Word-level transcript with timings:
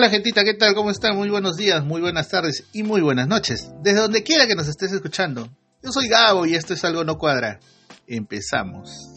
Hola 0.00 0.08
gentita, 0.08 0.44
¿qué 0.44 0.54
tal? 0.54 0.74
¿Cómo 0.74 0.90
están? 0.90 1.14
Muy 1.14 1.28
buenos 1.28 1.58
días, 1.58 1.84
muy 1.84 2.00
buenas 2.00 2.30
tardes 2.30 2.64
y 2.72 2.84
muy 2.84 3.02
buenas 3.02 3.28
noches. 3.28 3.70
Desde 3.82 4.00
donde 4.00 4.22
quiera 4.22 4.46
que 4.46 4.54
nos 4.54 4.66
estés 4.66 4.92
escuchando. 4.92 5.50
Yo 5.82 5.92
soy 5.92 6.08
Gabo 6.08 6.46
y 6.46 6.54
esto 6.54 6.72
es 6.72 6.82
Algo 6.86 7.04
No 7.04 7.18
Cuadra. 7.18 7.60
Empezamos. 8.06 9.10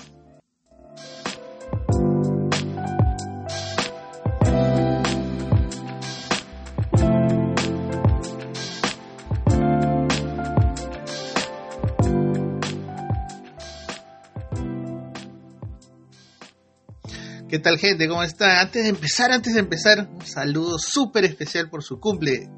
¿Qué 17.54 17.60
tal 17.60 17.78
gente? 17.78 18.08
¿Cómo 18.08 18.24
está? 18.24 18.62
Antes 18.62 18.82
de 18.82 18.90
empezar, 18.90 19.32
antes 19.32 19.54
de 19.54 19.60
empezar, 19.60 20.10
un 20.12 20.26
saludo 20.26 20.80
súper 20.80 21.24
especial 21.24 21.70
por 21.70 21.84
su 21.84 22.00
cumple. 22.00 22.50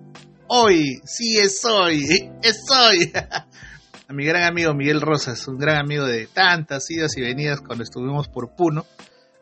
Hoy, 0.48 1.02
sí 1.04 1.38
es 1.38 1.66
hoy, 1.66 2.32
es 2.42 2.62
hoy. 2.72 3.12
A 4.08 4.14
mi 4.14 4.24
gran 4.24 4.44
amigo 4.44 4.74
Miguel 4.74 5.02
Rosas, 5.02 5.46
un 5.50 5.58
gran 5.58 5.80
amigo 5.80 6.06
de 6.06 6.28
tantas 6.28 6.90
idas 6.92 7.18
y 7.18 7.22
venidas 7.22 7.60
cuando 7.60 7.84
estuvimos 7.84 8.30
por 8.30 8.56
Puno 8.56 8.86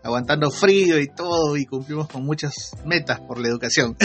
aguantando 0.04 0.52
frío 0.52 1.00
y 1.00 1.08
todo, 1.08 1.56
y 1.56 1.66
cumplimos 1.66 2.10
con 2.10 2.26
muchas 2.26 2.76
metas 2.86 3.22
por 3.22 3.40
la 3.40 3.48
educación. 3.48 3.96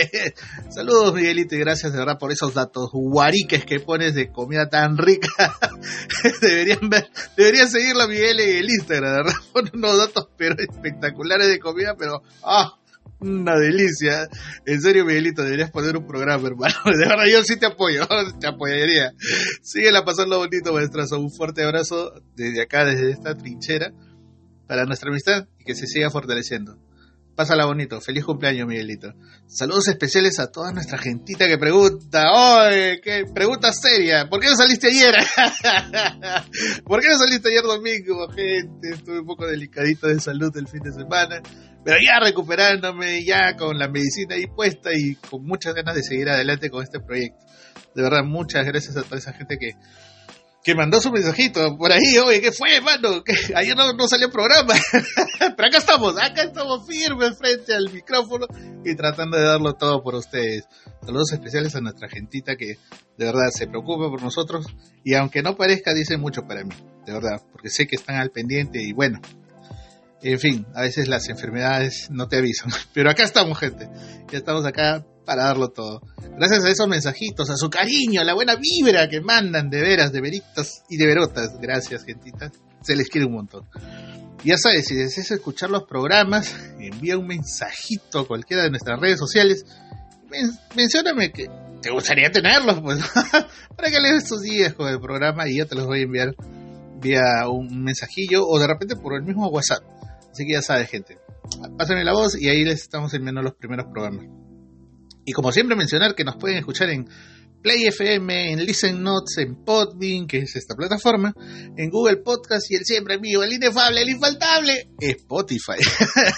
Saludos, 0.70 1.14
Miguelito, 1.14 1.54
y 1.54 1.58
gracias 1.58 1.92
de 1.92 1.98
verdad 1.98 2.18
por 2.18 2.32
esos 2.32 2.54
datos 2.54 2.88
guariques 2.92 3.64
que 3.66 3.78
pones 3.78 4.14
de 4.14 4.32
comida 4.32 4.68
tan 4.70 4.96
rica. 4.96 5.28
deberían 6.40 6.88
ver, 6.88 7.10
deberían 7.36 7.68
seguirlo 7.68 8.08
Miguel 8.08 8.40
en 8.40 8.56
el 8.56 8.70
Instagram, 8.70 9.10
de 9.10 9.16
verdad, 9.16 9.34
pone 9.52 9.70
unos 9.74 9.98
datos 9.98 10.28
pero 10.38 10.56
espectaculares 10.58 11.48
de 11.48 11.58
comida, 11.58 11.94
pero 11.98 12.22
ah, 12.42 12.78
una 13.20 13.58
delicia. 13.58 14.28
En 14.64 14.80
serio, 14.80 15.04
Miguelito, 15.04 15.42
deberías 15.42 15.70
poner 15.70 15.98
un 15.98 16.06
programa, 16.06 16.48
hermano. 16.48 16.74
De 16.84 17.06
verdad, 17.06 17.24
yo 17.30 17.44
sí 17.44 17.56
te 17.56 17.66
apoyo, 17.66 18.06
te 18.40 18.46
apoyaría. 18.46 19.12
Síguela 19.62 20.04
pasando 20.04 20.38
bonito, 20.38 20.72
maestrazo. 20.72 21.18
Un 21.18 21.30
fuerte 21.30 21.62
abrazo 21.62 22.12
desde 22.34 22.62
acá, 22.62 22.84
desde 22.84 23.10
esta 23.10 23.34
trinchera 23.34 23.92
para 24.66 24.84
nuestra 24.84 25.10
amistad 25.10 25.46
y 25.58 25.64
que 25.64 25.74
se 25.74 25.86
siga 25.86 26.10
fortaleciendo. 26.10 26.78
Pásala 27.36 27.66
bonito, 27.66 28.00
feliz 28.00 28.24
cumpleaños 28.24 28.66
Miguelito. 28.66 29.12
Saludos 29.46 29.88
especiales 29.88 30.38
a 30.38 30.50
toda 30.50 30.72
nuestra 30.72 30.96
gentita 30.96 31.46
que 31.46 31.58
pregunta, 31.58 32.32
¡Oye! 32.32 32.98
¿Qué 33.02 33.24
pregunta 33.34 33.74
seria? 33.74 34.26
¿Por 34.26 34.40
qué 34.40 34.48
no 34.48 34.56
saliste 34.56 34.86
ayer? 34.86 35.14
¿Por 36.86 37.02
qué 37.02 37.08
no 37.08 37.18
saliste 37.18 37.50
ayer 37.50 37.62
domingo, 37.62 38.26
gente? 38.30 38.88
Estuve 38.90 39.20
un 39.20 39.26
poco 39.26 39.46
delicadito 39.46 40.06
de 40.06 40.18
salud 40.18 40.50
el 40.56 40.66
fin 40.66 40.80
de 40.80 40.92
semana, 40.92 41.42
pero 41.84 41.98
ya 42.02 42.24
recuperándome, 42.24 43.22
ya 43.22 43.54
con 43.54 43.78
la 43.78 43.88
medicina 43.88 44.34
ahí 44.34 44.46
puesta 44.46 44.88
y 44.94 45.16
con 45.16 45.44
muchas 45.44 45.74
ganas 45.74 45.94
de 45.94 46.02
seguir 46.02 46.30
adelante 46.30 46.70
con 46.70 46.82
este 46.82 47.00
proyecto. 47.00 47.44
De 47.94 48.02
verdad, 48.02 48.24
muchas 48.24 48.64
gracias 48.64 48.96
a 48.96 49.02
toda 49.02 49.18
esa 49.18 49.34
gente 49.34 49.58
que 49.58 49.72
que 50.66 50.74
mandó 50.74 51.00
su 51.00 51.12
mensajito 51.12 51.76
por 51.78 51.92
ahí, 51.92 52.18
oye, 52.18 52.40
¿qué 52.40 52.50
fue, 52.50 52.80
mano? 52.80 53.22
que 53.22 53.34
Ayer 53.54 53.76
no, 53.76 53.92
no 53.92 54.08
salió 54.08 54.28
programa. 54.32 54.74
Pero 55.38 55.68
acá 55.68 55.78
estamos, 55.78 56.20
acá 56.20 56.42
estamos 56.42 56.84
firmes 56.88 57.38
frente 57.38 57.72
al 57.72 57.88
micrófono 57.92 58.48
y 58.84 58.96
tratando 58.96 59.36
de 59.36 59.44
darlo 59.44 59.74
todo 59.74 60.02
por 60.02 60.16
ustedes. 60.16 60.64
Saludos 61.02 61.30
especiales 61.32 61.76
a 61.76 61.80
nuestra 61.80 62.08
gentita 62.08 62.56
que 62.56 62.78
de 63.16 63.24
verdad 63.24 63.50
se 63.52 63.68
preocupa 63.68 64.10
por 64.10 64.20
nosotros 64.20 64.66
y 65.04 65.14
aunque 65.14 65.40
no 65.40 65.56
parezca, 65.56 65.94
dice 65.94 66.16
mucho 66.16 66.48
para 66.48 66.64
mí, 66.64 66.74
de 67.06 67.12
verdad, 67.12 67.40
porque 67.52 67.70
sé 67.70 67.86
que 67.86 67.94
están 67.94 68.16
al 68.16 68.30
pendiente 68.30 68.82
y 68.82 68.92
bueno. 68.92 69.20
En 70.20 70.40
fin, 70.40 70.66
a 70.74 70.80
veces 70.80 71.06
las 71.06 71.28
enfermedades 71.28 72.08
no 72.10 72.26
te 72.26 72.38
avisan. 72.38 72.72
Pero 72.92 73.08
acá 73.08 73.22
estamos, 73.22 73.56
gente. 73.56 73.88
Ya 74.32 74.38
estamos 74.38 74.66
acá 74.66 75.06
para 75.26 75.44
darlo 75.44 75.68
todo. 75.68 76.00
Gracias 76.38 76.64
a 76.64 76.70
esos 76.70 76.88
mensajitos, 76.88 77.50
a 77.50 77.56
su 77.56 77.68
cariño, 77.68 78.20
a 78.20 78.24
la 78.24 78.32
buena 78.32 78.56
vibra 78.56 79.08
que 79.08 79.20
mandan 79.20 79.68
de 79.68 79.82
veras, 79.82 80.12
de 80.12 80.20
veritas 80.22 80.84
y 80.88 80.96
de 80.96 81.06
verotas. 81.06 81.58
Gracias, 81.60 82.04
gentita. 82.04 82.50
Se 82.82 82.96
les 82.96 83.08
quiere 83.08 83.26
un 83.26 83.34
montón. 83.34 83.68
Ya 84.44 84.56
sabes, 84.56 84.86
si 84.86 84.94
deseas 84.94 85.32
escuchar 85.32 85.70
los 85.70 85.84
programas, 85.84 86.54
envía 86.78 87.18
un 87.18 87.26
mensajito 87.26 88.20
a 88.20 88.26
cualquiera 88.28 88.62
de 88.62 88.70
nuestras 88.70 89.00
redes 89.00 89.18
sociales. 89.18 89.66
Men 90.30 90.50
mencióname 90.76 91.32
que 91.32 91.50
te 91.82 91.90
gustaría 91.90 92.30
tenerlos, 92.30 92.80
pues, 92.80 93.00
para 93.76 93.90
que 93.90 94.00
lees 94.00 94.22
estos 94.24 94.42
días 94.42 94.74
con 94.74 94.88
el 94.88 95.00
programa 95.00 95.48
y 95.48 95.58
ya 95.58 95.66
te 95.66 95.74
los 95.74 95.86
voy 95.86 96.00
a 96.00 96.02
enviar 96.04 96.36
vía 97.00 97.48
un 97.48 97.82
mensajillo 97.82 98.46
o 98.46 98.58
de 98.58 98.66
repente 98.66 98.96
por 98.96 99.14
el 99.14 99.22
mismo 99.22 99.48
WhatsApp. 99.48 99.82
Así 100.30 100.46
que 100.46 100.52
ya 100.52 100.62
sabes, 100.62 100.88
gente. 100.88 101.18
Pásenme 101.76 102.04
la 102.04 102.12
voz 102.12 102.40
y 102.40 102.48
ahí 102.48 102.64
les 102.64 102.82
estamos 102.82 103.12
enviando 103.14 103.42
los 103.42 103.54
primeros 103.54 103.86
programas. 103.86 104.45
Y 105.26 105.32
como 105.32 105.50
siempre 105.52 105.76
mencionar 105.76 106.14
que 106.14 106.24
nos 106.24 106.36
pueden 106.36 106.56
escuchar 106.56 106.88
en 106.88 107.08
Play 107.60 107.84
FM, 107.86 108.52
en 108.52 108.64
Listen 108.64 109.02
Notes, 109.02 109.38
en 109.38 109.56
Podbean, 109.56 110.28
que 110.28 110.38
es 110.38 110.54
esta 110.54 110.76
plataforma, 110.76 111.34
en 111.76 111.90
Google 111.90 112.18
Podcast 112.18 112.70
y 112.70 112.76
el 112.76 112.84
siempre 112.84 113.18
vivo, 113.18 113.42
el 113.42 113.52
inefable, 113.52 114.02
el 114.02 114.10
infaltable, 114.10 114.88
Spotify. 115.00 115.82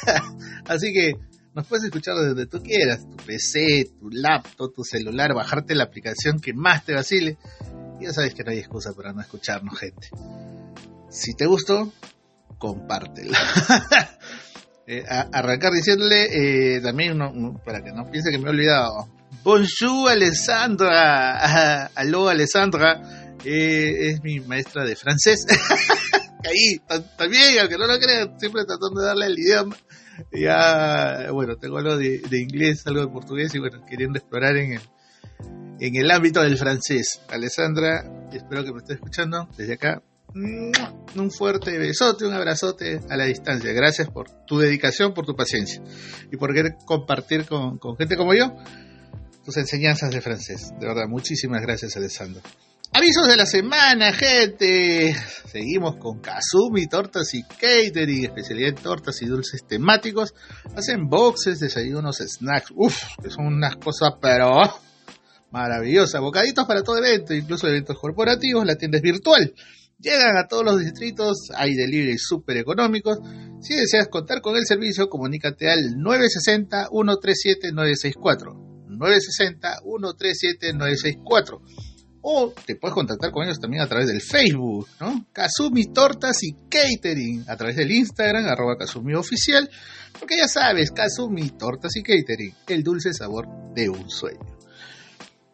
Así 0.64 0.90
que 0.94 1.12
nos 1.54 1.66
puedes 1.66 1.84
escuchar 1.84 2.14
desde 2.16 2.46
tú 2.46 2.62
quieras, 2.62 3.06
tu 3.06 3.16
PC, 3.16 3.90
tu 4.00 4.08
laptop, 4.10 4.72
tu 4.74 4.84
celular, 4.84 5.34
bajarte 5.34 5.74
la 5.74 5.84
aplicación 5.84 6.40
que 6.40 6.54
más 6.54 6.86
te 6.86 6.94
vacile. 6.94 7.36
Ya 8.00 8.10
sabes 8.12 8.32
que 8.32 8.42
no 8.42 8.50
hay 8.50 8.58
excusa 8.60 8.94
para 8.94 9.12
no 9.12 9.20
escucharnos, 9.20 9.78
gente. 9.78 10.08
Si 11.10 11.34
te 11.34 11.44
gustó, 11.44 11.92
compártela. 12.58 13.38
Eh, 14.90 15.04
arrancar 15.06 15.70
diciéndole 15.70 16.76
eh, 16.76 16.80
también, 16.80 17.18
para 17.62 17.84
que 17.84 17.92
no 17.92 18.10
piense 18.10 18.30
que 18.30 18.38
me 18.38 18.46
he 18.46 18.50
olvidado. 18.52 19.06
Bonjour 19.44 20.08
Alessandra. 20.08 21.84
Aló 21.94 22.30
Alessandra. 22.30 23.36
Eh, 23.44 24.08
es 24.08 24.22
mi 24.22 24.40
maestra 24.40 24.86
de 24.86 24.96
francés. 24.96 25.46
Ahí, 26.42 26.78
también, 27.18 27.58
aunque 27.60 27.76
no 27.76 27.86
lo 27.86 27.98
crean, 27.98 28.40
siempre 28.40 28.64
tratando 28.64 29.02
de 29.02 29.06
darle 29.08 29.26
el 29.26 29.38
idioma. 29.38 29.76
Ya, 30.32 31.32
bueno, 31.32 31.56
tengo 31.56 31.76
algo 31.76 31.98
de, 31.98 32.20
de, 32.20 32.40
inglés, 32.40 32.86
algo 32.86 33.02
de 33.02 33.08
portugués 33.08 33.54
y 33.54 33.58
bueno, 33.58 33.84
queriendo 33.84 34.18
explorar 34.18 34.56
en 34.56 34.72
el, 34.72 34.80
en 35.80 35.96
el 35.96 36.10
ámbito 36.10 36.40
del 36.40 36.56
francés. 36.56 37.20
Alessandra, 37.28 38.10
espero 38.32 38.64
que 38.64 38.72
me 38.72 38.78
estés 38.78 38.96
escuchando 38.96 39.50
desde 39.54 39.74
acá 39.74 40.02
un 40.34 41.30
fuerte 41.30 41.78
besote, 41.78 42.26
un 42.26 42.34
abrazote 42.34 43.00
a 43.08 43.16
la 43.16 43.24
distancia. 43.24 43.72
Gracias 43.72 44.08
por 44.08 44.30
tu 44.46 44.58
dedicación, 44.58 45.14
por 45.14 45.26
tu 45.26 45.34
paciencia 45.34 45.82
y 46.30 46.36
por 46.36 46.54
querer 46.54 46.76
compartir 46.84 47.46
con, 47.46 47.78
gente 47.96 48.16
como 48.16 48.34
yo 48.34 48.52
tus 49.44 49.56
enseñanzas 49.56 50.10
de 50.10 50.20
francés. 50.20 50.70
De 50.78 50.86
verdad, 50.86 51.06
muchísimas 51.08 51.62
gracias, 51.62 51.96
Alessandro. 51.96 52.42
Avisos 52.92 53.28
de 53.28 53.36
la 53.36 53.46
semana, 53.46 54.12
gente. 54.12 55.14
Seguimos 55.46 55.96
con 55.96 56.20
Kazumi, 56.20 56.86
tortas 56.86 57.34
y 57.34 57.42
catering, 57.42 58.24
especialidad 58.24 58.70
en 58.70 58.74
tortas 58.76 59.20
y 59.22 59.26
dulces 59.26 59.64
temáticos. 59.66 60.34
Hacen 60.74 61.08
boxes, 61.08 61.60
desayunos, 61.60 62.18
snacks. 62.18 62.72
Uf, 62.74 63.02
que 63.22 63.30
son 63.30 63.46
unas 63.46 63.76
cosas, 63.76 64.14
pero 64.20 64.50
maravillosas. 65.50 66.20
Bocaditos 66.20 66.66
para 66.66 66.82
todo 66.82 66.98
evento, 66.98 67.34
incluso 67.34 67.68
eventos 67.68 67.98
corporativos. 67.98 68.66
La 68.66 68.76
tienda 68.76 68.98
es 68.98 69.02
virtual 69.02 69.54
Llegan 70.00 70.36
a 70.36 70.46
todos 70.46 70.64
los 70.64 70.78
distritos, 70.78 71.48
hay 71.56 71.74
delivery 71.74 72.18
súper 72.18 72.58
económicos. 72.58 73.18
Si 73.60 73.74
deseas 73.74 74.06
contar 74.06 74.40
con 74.40 74.56
el 74.56 74.64
servicio, 74.64 75.08
comunícate 75.08 75.68
al 75.68 75.96
960-137-964. 75.96 78.86
960-137-964. 78.88 81.60
O 82.22 82.52
te 82.64 82.76
puedes 82.76 82.94
contactar 82.94 83.32
con 83.32 83.42
ellos 83.44 83.58
también 83.58 83.82
a 83.82 83.88
través 83.88 84.06
del 84.06 84.20
Facebook, 84.20 84.86
¿no? 85.00 85.26
Kazumi 85.32 85.86
Tortas 85.86 86.44
y 86.44 86.52
Catering, 86.68 87.46
a 87.48 87.56
través 87.56 87.74
del 87.74 87.90
Instagram, 87.90 88.46
arroba 88.46 88.76
Kazumi 88.76 89.14
Oficial, 89.14 89.68
porque 90.18 90.36
ya 90.36 90.46
sabes, 90.46 90.92
Kazumi 90.92 91.50
Tortas 91.50 91.96
y 91.96 92.02
Catering, 92.02 92.54
el 92.68 92.84
dulce 92.84 93.12
sabor 93.12 93.48
de 93.74 93.88
un 93.88 94.08
sueño. 94.08 94.57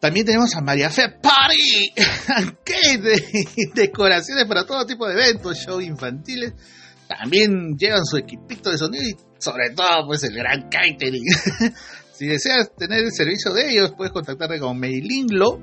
También 0.05 0.25
tenemos 0.27 0.55
a 0.55 0.61
María 0.61 0.91
Fe 0.91 1.09
Party, 1.19 1.91
que 2.63 2.99
de 2.99 3.23
decoraciones 3.73 4.45
para 4.45 4.63
todo 4.63 4.85
tipo 4.85 5.07
de 5.07 5.15
eventos, 5.15 5.57
shows 5.57 5.83
infantiles. 5.83 6.53
También 7.07 7.75
llevan 7.75 8.05
su 8.05 8.17
equipito 8.17 8.69
de 8.69 8.77
sonido 8.77 9.03
y 9.03 9.17
sobre 9.39 9.71
todo 9.71 10.05
pues 10.05 10.23
el 10.25 10.35
gran 10.35 10.69
catering. 10.69 11.25
si 12.13 12.27
deseas 12.27 12.75
tener 12.75 13.03
el 13.03 13.11
servicio 13.11 13.51
de 13.51 13.71
ellos, 13.71 13.93
puedes 13.97 14.13
contactarte 14.13 14.59
con 14.59 14.79
Mailinglo, 14.79 15.59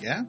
¿ya? 0.00 0.24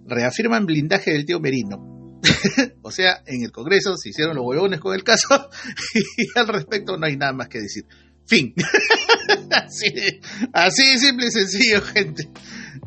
Reafirman 0.06 0.66
blindaje 0.66 1.12
del 1.12 1.26
tío 1.26 1.38
Merino. 1.38 1.98
o 2.82 2.90
sea, 2.90 3.22
en 3.26 3.44
el 3.44 3.52
Congreso 3.52 3.96
se 3.96 4.08
hicieron 4.08 4.36
los 4.36 4.44
huevones 4.44 4.80
con 4.80 4.94
el 4.94 5.04
caso 5.04 5.50
y 5.94 6.38
al 6.38 6.48
respecto 6.48 6.96
no 6.96 7.06
hay 7.06 7.16
nada 7.16 7.32
más 7.32 7.48
que 7.48 7.60
decir. 7.60 7.84
Fin. 8.26 8.54
así, 9.50 10.20
así 10.52 10.98
simple 10.98 11.26
y 11.26 11.30
sencillo, 11.30 11.82
gente. 11.82 12.28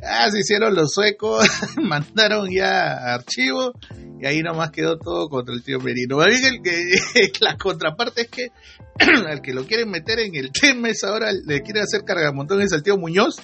Ah, 0.04 0.30
se 0.32 0.40
hicieron 0.40 0.76
los 0.76 0.94
suecos, 0.94 1.48
mandaron 1.78 2.50
ya 2.52 3.14
archivo 3.14 3.74
y 4.22 4.26
ahí 4.28 4.42
nomás 4.42 4.70
quedó 4.70 5.00
todo 5.00 5.30
contra 5.30 5.56
el 5.56 5.64
tío 5.64 5.80
Merino. 5.80 6.24
el 6.24 6.62
que, 6.62 7.32
la 7.42 7.58
contraparte 7.58 8.22
es 8.22 8.28
que 8.28 8.52
al 9.28 9.42
que 9.42 9.52
lo 9.52 9.66
quieren 9.66 9.90
meter 9.90 10.20
en 10.20 10.36
el 10.36 10.52
tema 10.52 10.90
es 10.90 11.04
ahora, 11.04 11.32
le 11.32 11.62
quieren 11.62 11.82
hacer 11.82 12.04
cargamontones 12.04 12.72
al 12.72 12.84
tío 12.84 12.98
Muñoz, 12.98 13.38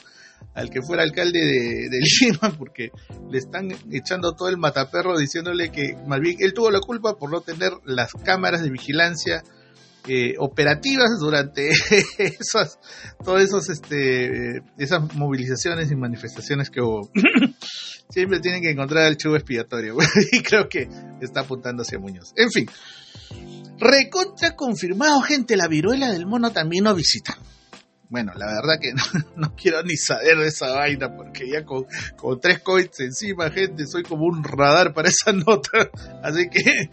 al 0.54 0.70
que 0.70 0.84
fuera 0.84 1.02
alcalde 1.02 1.40
de, 1.40 2.00
Lima, 2.22 2.56
porque 2.56 2.92
le 3.32 3.40
están 3.40 3.76
echando 3.92 4.34
todo 4.34 4.50
el 4.50 4.58
mataperro 4.58 5.18
diciéndole 5.18 5.72
que 5.72 5.96
más 6.06 6.20
él 6.24 6.54
tuvo 6.54 6.70
la 6.70 6.80
culpa 6.80 7.16
por 7.16 7.32
no 7.32 7.42
tener 7.42 7.72
las 7.86 8.12
cámaras 8.14 8.62
de 8.62 8.70
vigilancia 8.70 9.44
eh, 10.08 10.36
operativas 10.38 11.20
durante 11.20 11.70
esas, 12.20 12.80
todas 13.26 13.44
esos, 13.44 13.68
este, 13.70 14.62
esas 14.78 15.14
movilizaciones 15.16 15.92
y 15.92 15.96
manifestaciones 15.96 16.70
que 16.70 16.82
hubo. 16.82 17.10
Siempre 18.10 18.40
tienen 18.40 18.62
que 18.62 18.72
encontrar 18.72 19.06
el 19.08 19.18
chubo 19.18 19.36
expiatorio 19.36 19.96
y 20.32 20.42
creo 20.42 20.70
que 20.70 20.90
está 21.22 21.42
apuntando 21.42 21.84
hacia 21.84 22.00
Muñoz. 22.00 22.34
En 22.36 22.50
fin, 22.50 22.68
recontra 23.78 24.56
confirmado, 24.56 25.22
gente, 25.22 25.58
la 25.58 25.68
viruela 25.68 26.12
del 26.12 26.26
mono 26.26 26.52
también 26.52 26.86
no 26.86 26.96
visita. 26.96 27.38
Bueno, 28.10 28.32
la 28.36 28.46
verdad 28.46 28.80
que 28.80 28.94
no, 29.36 29.54
quiero 29.56 29.84
ni 29.84 29.98
saber 29.98 30.38
de 30.38 30.48
esa 30.48 30.72
vaina 30.72 31.16
porque 31.16 31.50
ya 31.50 31.66
con, 31.66 31.86
con 32.16 32.40
tres 32.40 32.60
COVID 32.60 32.88
encima, 33.00 33.50
gente, 33.52 33.86
soy 33.86 34.04
como 34.04 34.26
un 34.26 34.44
radar 34.44 34.94
para 34.94 35.10
esa 35.10 35.32
nota. 35.34 35.90
Así 36.24 36.50
que 36.50 36.90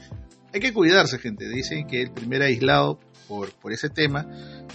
hay 0.53 0.61
que 0.61 0.73
cuidarse, 0.73 1.19
gente. 1.19 1.49
Dicen 1.49 1.87
que 1.87 2.03
el 2.03 2.13
primer 2.13 2.43
aislado 2.43 2.99
por, 3.29 3.51
ese 3.73 3.91
tema 3.91 4.27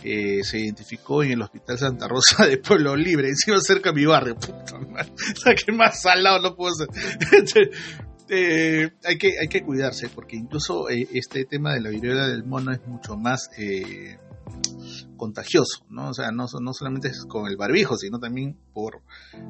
eh, 0.04 0.44
se 0.44 0.60
identificó 0.60 1.24
en 1.24 1.31
el 1.31 1.42
Hospital 1.42 1.78
Santa 1.78 2.07
Rosa 2.07 2.46
de 2.48 2.57
Pueblo 2.57 2.96
Libre, 2.96 3.30
encima 3.30 3.60
cerca 3.60 3.92
de 3.92 3.96
mi 3.96 4.06
barrio. 4.06 4.36
Puta 4.36 4.78
madre. 4.80 5.12
Que 5.66 5.72
más 5.72 6.01
salado 6.01 6.42
no 6.42 6.56
puedo 6.56 6.74
ser. 6.75 7.69
Eh, 8.31 8.92
hay, 9.04 9.18
que, 9.18 9.40
hay 9.42 9.48
que 9.48 9.63
cuidarse, 9.63 10.07
porque 10.10 10.36
incluso 10.36 10.88
eh, 10.90 11.07
este 11.13 11.46
tema 11.46 11.74
de 11.74 11.81
la 11.81 11.90
viruela 11.90 12.28
del 12.28 12.44
mono 12.44 12.72
es 12.72 12.86
mucho 12.86 13.18
más 13.18 13.50
contagioso, 15.18 15.86
¿no? 15.90 16.10
O 16.10 16.13
sea, 16.13 16.31
no, 16.31 16.46
no 16.62 16.74
solamente 16.74 17.10
es 17.10 17.25
con 17.25 17.48
el 17.48 17.57
barbijo, 17.57 17.98
sino 17.98 18.19
también 18.19 18.57
por 18.74 19.01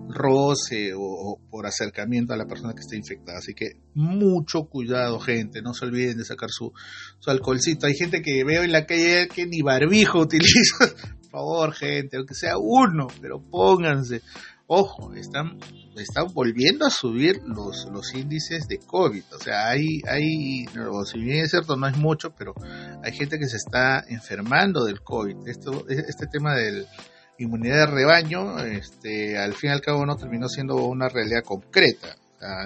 roce 0.10 0.94
o, 0.96 1.40
por 1.50 1.66
acercamiento 1.66 2.34
a 2.34 2.38
la 2.38 2.46
persona 2.46 2.74
que 2.74 2.82
está 2.82 2.96
infectada. 2.96 3.38
Así 3.38 3.54
que 3.54 3.74
mucho 3.94 4.66
cuidado, 4.66 5.20
gente. 5.20 5.62
No 5.62 5.74
se 5.74 5.86
olviden 5.86 6.18
de 6.18 6.26
sacar 6.26 6.50
su, 6.50 6.74
su 7.20 7.30
alcoholcito. 7.30 7.86
Hay 7.86 7.96
gente 7.96 8.22
que 8.22 8.44
veo 8.44 8.64
en 8.64 8.72
la 8.72 8.86
calle 8.86 9.28
que 9.34 9.46
ni 9.46 9.62
barbijo 9.62 10.20
utiliza. 10.24 10.88
Por 11.22 11.30
favor, 11.32 11.74
gente, 11.74 12.18
aunque 12.18 12.34
sea 12.34 12.58
uno, 12.58 13.08
pero 13.22 13.40
pónganse 13.40 14.24
ojo, 14.72 15.14
están, 15.16 15.58
están 15.96 16.32
volviendo 16.32 16.86
a 16.86 16.92
subir 16.92 17.42
los, 17.44 17.90
los 17.92 18.14
índices 18.14 18.68
de 18.68 18.78
COVID. 18.78 19.24
O 19.34 19.40
sea, 19.40 19.68
hay, 19.68 20.02
hay, 20.08 20.66
si 21.06 21.20
bien 21.20 21.44
es 21.44 21.50
cierto, 21.50 21.76
no 21.76 21.88
es 21.88 21.98
mucho, 21.98 22.32
pero 22.38 22.54
hay 23.04 23.12
gente 23.12 23.40
que 23.40 23.48
se 23.48 23.58
está 23.58 24.06
enfermando 24.08 24.86
del 24.86 25.02
COVID. 25.02 25.48
Esto, 25.48 25.86
este 25.90 26.28
tema 26.28 26.54
de 26.56 26.86
inmunidad 27.40 27.88
de 27.88 27.96
rebaño, 27.96 28.60
este, 28.60 29.40
al 29.40 29.56
fin 29.56 29.72
y 29.72 29.74
al 29.74 29.82
cabo 29.82 30.06
no 30.06 30.16
terminó 30.16 30.48
siendo 30.48 30.76
una 30.76 31.10
realidad 31.10 31.44
concreta, 31.44 32.16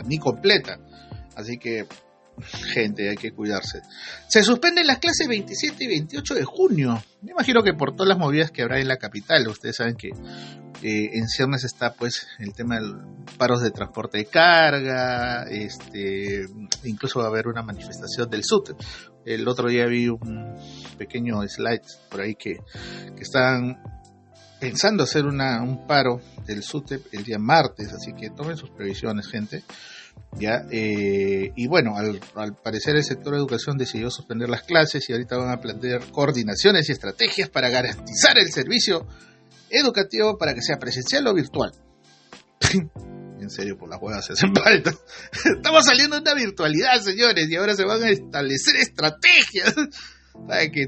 ni 0.05 0.19
completa. 0.19 0.79
Así 1.35 1.57
que 1.57 1.87
gente, 2.41 3.09
hay 3.09 3.15
que 3.15 3.31
cuidarse. 3.31 3.81
Se 4.27 4.43
suspenden 4.43 4.87
las 4.87 4.99
clases 4.99 5.27
27 5.27 5.83
y 5.83 5.87
28 5.87 6.35
de 6.35 6.43
junio. 6.43 7.03
Me 7.21 7.31
imagino 7.31 7.63
que 7.63 7.73
por 7.73 7.95
todas 7.95 8.09
las 8.09 8.17
movidas 8.17 8.51
que 8.51 8.61
habrá 8.61 8.79
en 8.79 8.87
la 8.87 8.97
capital. 8.97 9.47
Ustedes 9.47 9.77
saben 9.77 9.95
que 9.95 10.09
eh, 10.09 11.11
en 11.13 11.27
ciernes 11.27 11.63
está 11.63 11.93
pues 11.93 12.27
el 12.39 12.53
tema 12.53 12.79
de 12.79 12.93
paros 13.37 13.61
de 13.61 13.71
transporte 13.71 14.17
de 14.17 14.25
carga, 14.25 15.43
este, 15.49 16.45
incluso 16.83 17.19
va 17.19 17.25
a 17.25 17.29
haber 17.29 17.47
una 17.47 17.61
manifestación 17.61 18.29
del 18.29 18.43
SUT. 18.43 18.71
El 19.25 19.47
otro 19.47 19.69
día 19.69 19.85
vi 19.85 20.09
un 20.09 20.55
pequeño 20.97 21.47
slide 21.47 21.81
por 22.09 22.21
ahí 22.21 22.35
que, 22.35 22.57
que 23.15 23.21
están 23.21 23.77
pensando 24.63 25.03
hacer 25.03 25.25
una, 25.25 25.61
un 25.61 25.85
paro 25.85 26.21
del 26.45 26.63
SUTEP 26.63 27.13
el 27.13 27.25
día 27.25 27.37
martes, 27.37 27.91
así 27.91 28.13
que 28.13 28.29
tomen 28.29 28.55
sus 28.55 28.69
previsiones, 28.69 29.27
gente. 29.27 29.61
¿Ya? 30.39 30.65
Eh, 30.71 31.51
y 31.55 31.67
bueno, 31.67 31.95
al, 31.95 32.55
parecer 32.55 32.95
el 32.95 33.03
sector 33.03 33.33
de 33.33 33.39
educación 33.39 33.77
decidió 33.77 34.09
suspender 34.09 34.49
las 34.49 34.63
clases 34.63 35.07
y 35.09 35.13
ahorita 35.13 35.37
van 35.37 35.51
a 35.51 35.59
plantear 35.59 36.11
coordinaciones 36.11 36.89
y 36.89 36.91
estrategias 36.91 37.49
para 37.49 37.69
garantizar 37.69 38.37
el 38.37 38.51
servicio 38.51 39.07
educativo 39.69 40.37
para 40.37 40.53
que 40.53 40.61
sea 40.61 40.77
presencial 40.77 41.27
o 41.27 41.33
virtual. 41.33 41.71
en 43.43 43.49
serio, 43.49 43.77
por 43.77 43.89
las 43.89 44.01
huevas 44.01 44.25
se 44.25 44.33
hacen 44.33 44.55
falta. 44.63 44.93
Estamos 45.55 45.85
saliendo 45.85 46.15
de 46.15 46.21
una 46.21 46.33
virtualidad, 46.33 46.99
señores, 47.01 47.49
y 47.49 47.55
ahora 47.55 47.75
se 47.75 47.85
van 47.85 48.03
a 48.03 48.09
establecer 48.09 48.77
estrategias. 48.77 49.75
¿Saben 50.47 50.71
que, 50.71 50.87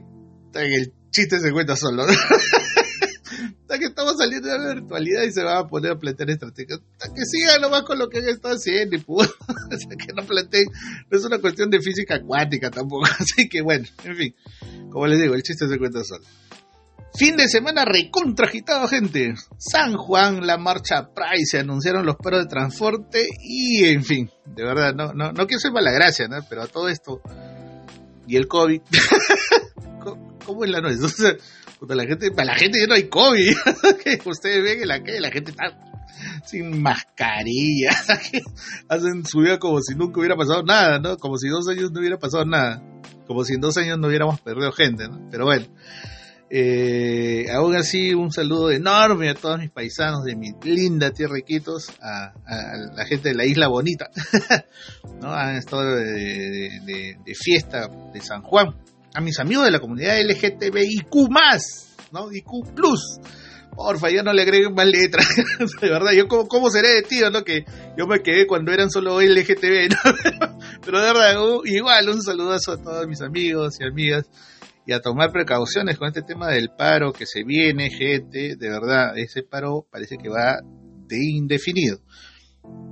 el 0.53 0.93
chiste 1.11 1.39
se 1.39 1.51
cuenta 1.51 1.75
solo? 1.75 2.05
que 3.79 3.85
estamos 3.85 4.17
saliendo 4.17 4.49
de 4.49 4.59
la 4.59 4.73
virtualidad 4.73 5.23
y 5.23 5.31
se 5.31 5.43
van 5.43 5.57
a 5.57 5.67
poner 5.67 5.91
a 5.91 5.99
plantear 5.99 6.29
estrategias. 6.29 6.79
Que 6.99 7.25
sigan 7.25 7.61
nomás 7.61 7.83
con 7.83 7.99
lo 7.99 8.09
que 8.09 8.19
han 8.19 8.29
estado 8.29 8.55
haciendo 8.55 8.95
y 8.95 8.99
pues, 8.99 9.29
que 10.05 10.13
no 10.13 10.25
planteen. 10.25 10.65
No 11.09 11.17
es 11.17 11.25
una 11.25 11.39
cuestión 11.39 11.69
de 11.69 11.81
física 11.81 12.21
cuántica 12.21 12.69
tampoco. 12.71 13.05
Así 13.19 13.47
que 13.49 13.61
bueno, 13.61 13.85
en 14.03 14.15
fin, 14.15 14.35
como 14.91 15.07
les 15.07 15.21
digo, 15.21 15.35
el 15.35 15.43
chiste 15.43 15.67
se 15.67 15.77
cuenta 15.77 16.03
solo. 16.03 16.23
Fin 17.17 17.37
de 17.37 17.47
semana 17.47 17.85
recontra 17.85 18.45
agitado, 18.45 18.89
gente. 18.89 19.35
San 19.57 19.95
Juan, 19.95 20.45
la 20.45 20.57
marcha 20.57 21.13
Price, 21.13 21.45
se 21.45 21.59
anunciaron 21.59 22.05
los 22.05 22.17
paros 22.17 22.43
de 22.43 22.49
transporte 22.49 23.29
y, 23.41 23.85
en 23.85 24.03
fin, 24.03 24.29
de 24.45 24.63
verdad, 24.63 24.93
no, 24.93 25.13
no, 25.13 25.31
no 25.31 25.47
quiero 25.47 25.61
ser 25.61 25.71
mala 25.71 25.91
gracia, 25.91 26.27
¿no? 26.27 26.37
Pero 26.49 26.63
a 26.63 26.67
todo 26.67 26.89
esto, 26.89 27.21
y 28.27 28.35
el 28.35 28.49
COVID, 28.49 28.81
¿cómo 30.45 30.65
es 30.65 30.69
la 30.69 30.81
noche? 30.81 30.97
O 31.03 31.07
sea, 31.07 31.35
la 31.87 32.05
gente, 32.05 32.31
para 32.31 32.53
la 32.53 32.55
gente 32.55 32.79
ya 32.79 32.87
no 32.87 32.95
hay 32.95 33.09
COVID. 33.09 33.53
Ustedes 34.25 34.63
ven 34.63 34.79
que 34.79 34.85
la, 34.85 35.03
que 35.03 35.19
la 35.19 35.31
gente 35.31 35.51
está 35.51 35.77
sin 36.45 36.81
mascarilla. 36.81 37.91
Hacen 38.89 39.25
su 39.25 39.39
vida 39.39 39.59
como 39.59 39.81
si 39.81 39.95
nunca 39.95 40.19
hubiera 40.19 40.35
pasado 40.35 40.63
nada, 40.63 40.99
¿no? 40.99 41.17
Como 41.17 41.37
si 41.37 41.49
dos 41.49 41.67
años 41.67 41.91
no 41.91 41.99
hubiera 41.99 42.17
pasado 42.17 42.45
nada. 42.45 42.83
Como 43.27 43.43
si 43.43 43.53
en 43.53 43.61
dos 43.61 43.77
años 43.77 43.97
no 43.97 44.07
hubiéramos 44.07 44.39
perdido 44.41 44.71
gente, 44.71 45.07
¿no? 45.07 45.27
Pero 45.29 45.45
bueno. 45.45 45.65
Eh, 46.49 47.47
aún 47.51 47.75
así, 47.75 48.13
un 48.13 48.31
saludo 48.31 48.69
enorme 48.69 49.29
a 49.29 49.33
todos 49.33 49.59
mis 49.59 49.71
paisanos 49.71 50.23
de 50.23 50.35
mi 50.35 50.53
linda 50.63 51.11
tierra 51.11 51.39
Iquitos, 51.39 51.91
a, 51.99 52.33
la 52.95 53.05
gente 53.05 53.29
de 53.29 53.35
la 53.35 53.45
isla 53.45 53.67
bonita, 53.67 54.11
¿no? 55.21 55.33
Han 55.33 55.55
estado 55.55 55.95
de, 55.95 57.17
fiesta 57.33 57.89
de 58.13 58.21
San 58.21 58.43
Juan, 58.43 58.75
a 59.15 59.21
mis 59.21 59.39
amigos 59.39 59.65
de 59.65 59.71
la 59.71 59.79
comunidad 59.79 60.19
LGTBIQ+, 60.21 61.09
¿no? 62.11 62.31
IQ+, 62.31 62.49
porfa, 63.75 64.09
ya 64.09 64.23
no 64.23 64.33
le 64.33 64.41
agreguen 64.41 64.73
más 64.73 64.87
letras, 64.87 65.27
de 65.81 65.89
verdad, 65.89 66.11
yo 66.11 66.27
cómo, 66.27 66.47
cómo 66.47 66.69
seré 66.69 66.89
de 66.89 67.01
tío, 67.01 67.29
¿no? 67.29 67.43
Que 67.43 67.65
yo 67.97 68.07
me 68.07 68.21
quedé 68.21 68.45
cuando 68.45 68.71
eran 68.71 68.89
solo 68.89 69.21
LGTB, 69.21 69.89
¿no? 69.89 70.57
Pero 70.83 70.99
de 70.99 71.13
verdad, 71.13 71.35
igual, 71.65 72.09
un 72.09 72.21
saludazo 72.21 72.73
a 72.73 72.81
todos 72.81 73.07
mis 73.07 73.21
amigos 73.21 73.75
y 73.79 73.85
amigas 73.85 74.29
y 74.85 74.93
a 74.93 74.99
tomar 74.99 75.31
precauciones 75.31 75.97
con 75.97 76.07
este 76.07 76.21
tema 76.21 76.49
del 76.49 76.69
paro 76.69 77.11
que 77.11 77.25
se 77.25 77.43
viene, 77.43 77.89
gente, 77.89 78.55
de 78.55 78.69
verdad, 78.69 79.17
ese 79.17 79.43
paro 79.43 79.87
parece 79.89 80.17
que 80.17 80.29
va 80.29 80.59
de 81.07 81.17
indefinido. 81.17 81.99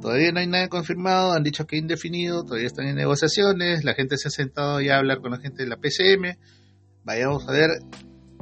Todavía 0.01 0.34
no 0.34 0.39
hay 0.39 0.48
nada 0.48 0.68
confirmado, 0.68 1.32
han 1.32 1.44
dicho 1.44 1.65
que 1.65 1.77
indefinido, 1.77 2.44
todavía 2.44 2.68
están 2.68 2.88
en 2.88 2.96
negociaciones, 2.96 3.86
la 3.86 3.94
gente 3.94 4.18
se 4.18 4.27
ha 4.27 4.32
sentado 4.32 4.82
ya 4.82 4.96
a 4.96 4.98
hablar 4.98 5.22
con 5.22 5.32
la 5.32 5.39
gente 5.39 5.63
de 5.63 5.70
la 5.70 5.77
PCM, 5.77 6.38
vayamos 7.03 7.48
a 7.48 7.53
ver 7.53 7.70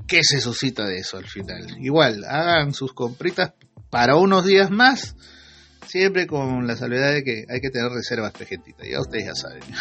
qué 0.08 0.24
se 0.24 0.42
suscita 0.42 0.86
de 0.86 0.98
eso 0.98 1.18
al 1.18 1.28
final. 1.28 1.78
Igual, 1.80 2.24
hagan 2.26 2.74
sus 2.74 2.94
compritas 2.94 3.54
para 3.92 4.16
unos 4.16 4.46
días 4.46 4.72
más, 4.72 5.16
siempre 5.86 6.26
con 6.26 6.66
la 6.66 6.76
salvedad 6.76 7.14
de 7.14 7.24
que 7.24 7.46
hay 7.48 7.62
que 7.62 7.70
tener 7.70 7.92
reservas, 7.92 8.34
pejentitas, 8.34 8.88
ya 8.90 9.00
ustedes 9.00 9.26
ya 9.26 9.36
saben. 9.36 9.62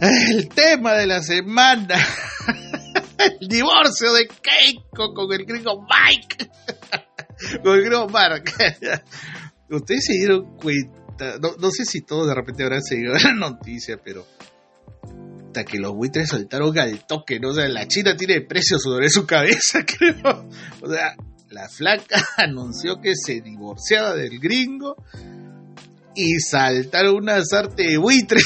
El 0.00 0.48
tema 0.48 0.94
de 0.94 1.06
la 1.06 1.22
semana. 1.22 1.96
El 3.18 3.48
divorcio 3.48 4.12
de 4.12 4.28
Keiko 4.28 5.12
con 5.12 5.32
el 5.32 5.44
gringo 5.44 5.82
Mike. 5.82 6.50
Con 7.62 7.76
el 7.76 7.84
gringo 7.84 8.08
Mark. 8.08 8.44
Ustedes 9.70 10.04
se 10.06 10.12
dieron 10.14 10.56
cuenta. 10.56 11.38
No, 11.40 11.70
sé 11.70 11.84
si 11.84 12.00
todos 12.02 12.26
de 12.26 12.34
repente 12.34 12.62
habrán 12.62 12.82
seguido 12.82 13.14
la 13.22 13.32
noticia, 13.34 13.98
pero. 14.02 14.26
Hasta 15.46 15.64
que 15.64 15.78
los 15.78 15.94
buitres 15.94 16.28
soltaron 16.28 16.78
al 16.78 17.06
toque, 17.06 17.40
¿no? 17.40 17.48
O 17.48 17.54
sea, 17.54 17.68
la 17.68 17.88
China 17.88 18.14
tiene 18.16 18.42
precio 18.42 18.78
sobre 18.78 19.08
su 19.08 19.26
cabeza, 19.26 19.84
creo. 19.86 20.48
O 20.82 20.88
sea, 20.90 21.16
la 21.50 21.68
flaca 21.68 22.22
anunció 22.36 23.00
que 23.00 23.12
se 23.14 23.40
divorciaba 23.40 24.14
del 24.14 24.38
gringo 24.38 24.96
y 26.14 26.38
saltar 26.40 27.08
una 27.10 27.44
sarte 27.44 27.84
de 27.84 27.96
buitres 27.96 28.44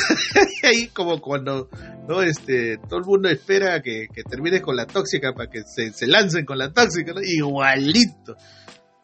ahí 0.63 0.89
como 0.89 1.21
cuando 1.23 1.71
no 2.07 2.21
este 2.21 2.77
todo 2.77 2.99
el 2.99 3.07
mundo 3.07 3.31
espera 3.31 3.81
que, 3.81 4.09
que 4.13 4.25
termines 4.25 4.61
con 4.61 4.77
la 4.77 4.87
tóxica 4.87 5.33
para 5.33 5.49
que 5.49 5.63
se, 5.65 5.91
se 5.93 6.07
lancen 6.07 6.45
con 6.45 6.59
la 6.59 6.71
tóxica 6.71 7.15
¿no? 7.15 7.23
igualito 7.23 8.37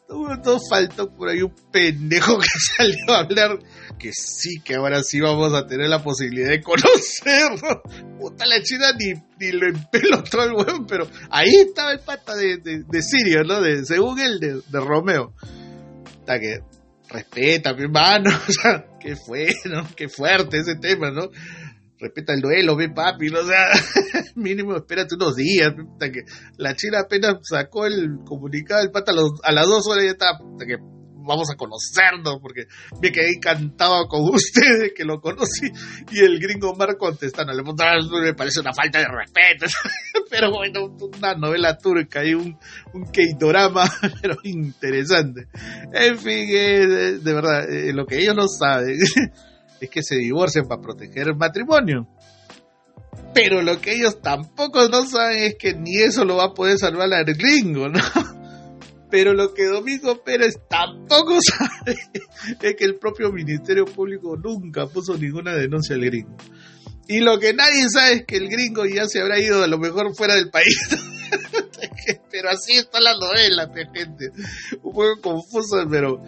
todo, 0.08 0.58
faltó 0.68 1.14
por 1.14 1.28
ahí 1.28 1.42
un 1.42 1.54
pendejo 1.70 2.38
que 2.38 2.48
salió 2.76 3.14
a 3.14 3.18
hablar 3.20 3.58
que 3.98 4.10
sí, 4.12 4.60
que 4.64 4.76
ahora 4.76 5.02
sí 5.02 5.20
vamos 5.20 5.52
a 5.54 5.66
tener 5.66 5.88
la 5.88 6.02
posibilidad 6.02 6.50
de 6.50 6.62
conocerlo. 6.62 7.82
Puta 8.18 8.46
la 8.46 8.62
china 8.62 8.92
ni, 8.98 9.12
ni 9.38 9.52
lo 9.52 9.68
empelotó 9.68 10.42
el 10.44 10.52
weón, 10.52 10.86
pero 10.86 11.08
ahí 11.30 11.54
estaba 11.54 11.92
el 11.92 12.00
pata 12.00 12.34
de, 12.36 12.58
de, 12.58 13.02
Sirio, 13.02 13.42
¿no? 13.44 13.60
De, 13.60 13.84
según 13.84 14.20
él, 14.20 14.38
de, 14.38 14.62
de 14.66 14.80
Romeo. 14.80 15.34
Está 16.20 16.38
que 16.38 16.60
respeta, 17.10 17.74
mi 17.74 17.82
hermano, 17.82 18.30
o 18.48 18.52
sea, 18.52 18.86
qué 19.00 19.16
fue, 19.16 19.48
¿no? 19.64 19.86
Qué 19.96 20.08
fuerte 20.08 20.58
ese 20.58 20.76
tema, 20.76 21.10
¿no? 21.10 21.30
Respeta 21.98 22.32
el 22.32 22.40
duelo, 22.40 22.76
ve 22.76 22.90
papi, 22.90 23.28
¿no? 23.28 23.40
o 23.40 23.44
sea, 23.44 23.70
mínimo 24.36 24.76
espérate 24.76 25.16
unos 25.16 25.34
días, 25.34 25.72
que 25.98 26.22
la 26.56 26.74
China 26.74 27.00
apenas 27.00 27.38
sacó 27.42 27.86
el 27.86 28.18
comunicado 28.24 28.82
del 28.82 28.92
pata 28.92 29.12
a, 29.42 29.52
las 29.52 29.66
dos 29.66 29.86
horas 29.88 30.04
ya 30.04 30.10
estaba, 30.10 30.38
que 30.64 30.76
vamos 31.28 31.50
a 31.50 31.56
conocernos, 31.56 32.38
porque 32.40 32.66
me 33.02 33.12
quedé 33.12 33.34
encantado 33.34 34.06
con 34.08 34.22
ustedes 34.32 34.92
que 34.94 35.04
lo 35.04 35.20
conocí, 35.20 35.66
y 36.10 36.20
el 36.20 36.38
gringo 36.40 36.74
Mar 36.74 36.96
contestando, 36.96 37.52
le 37.52 37.62
me 37.62 38.34
parece 38.34 38.60
una 38.60 38.72
falta 38.72 38.98
de 38.98 39.06
respeto, 39.06 39.66
pero 40.30 40.50
bueno, 40.50 40.96
una 41.18 41.34
novela 41.34 41.76
turca 41.76 42.24
y 42.24 42.34
un, 42.34 42.58
un 42.94 43.04
K-drama, 43.04 43.84
pero 44.22 44.36
interesante. 44.44 45.48
En 45.92 46.18
fin, 46.18 46.46
eh, 46.48 47.18
de, 47.20 47.34
verdad, 47.34 47.70
eh, 47.70 47.92
lo 47.92 48.06
que 48.06 48.18
ellos 48.18 48.34
no 48.34 48.48
saben 48.48 48.98
es 49.80 49.90
que 49.90 50.02
se 50.02 50.16
divorcian 50.16 50.66
para 50.66 50.80
proteger 50.80 51.28
el 51.28 51.37
matrimonio. 51.37 52.08
Pero 53.35 53.62
lo 53.62 53.80
que 53.80 53.94
ellos 53.94 54.20
tampoco 54.20 54.88
no 54.88 55.06
saben 55.06 55.42
es 55.44 55.54
que 55.56 55.75
ni 55.75 55.99
eso 55.99 56.25
lo 56.25 56.37
va 56.37 56.47
a 56.47 56.54
poder 56.54 56.78
salvar 56.78 57.12
al 57.12 57.25
gringo, 57.25 57.88
¿no? 57.88 58.00
Pero 59.11 59.32
lo 59.32 59.54
que 59.54 59.66
Domingo 59.66 60.23
Pérez 60.23 60.58
tampoco 60.68 61.38
sabe 61.40 61.97
es 62.61 62.76
que 62.76 62.85
el 62.85 62.97
propio 62.97 63.32
Ministerio 63.32 63.85
Público 63.87 64.37
nunca 64.37 64.87
puso 64.87 65.16
ninguna 65.16 65.54
denuncia 65.54 65.94
al 65.94 66.04
gringo. 66.04 66.37
Y 67.06 67.20
lo 67.20 67.38
que 67.38 67.54
nadie 67.54 67.88
sabe 67.88 68.12
es 68.12 68.25
que 68.26 68.37
el 68.37 68.49
gringo 68.49 68.85
ya 68.85 69.06
se 69.06 69.20
habrá 69.20 69.38
ido 69.38 69.62
a 69.62 69.66
lo 69.66 69.78
mejor 69.78 70.14
fuera 70.14 70.35
del 70.35 70.50
país. 70.50 70.76
pero 72.30 72.50
así 72.50 72.73
está 72.73 73.00
la 73.00 73.14
novela, 73.14 73.70
gente. 73.75 74.30
Un 74.82 74.92
poco 74.92 75.20
confuso, 75.23 75.87
pero 75.90 76.23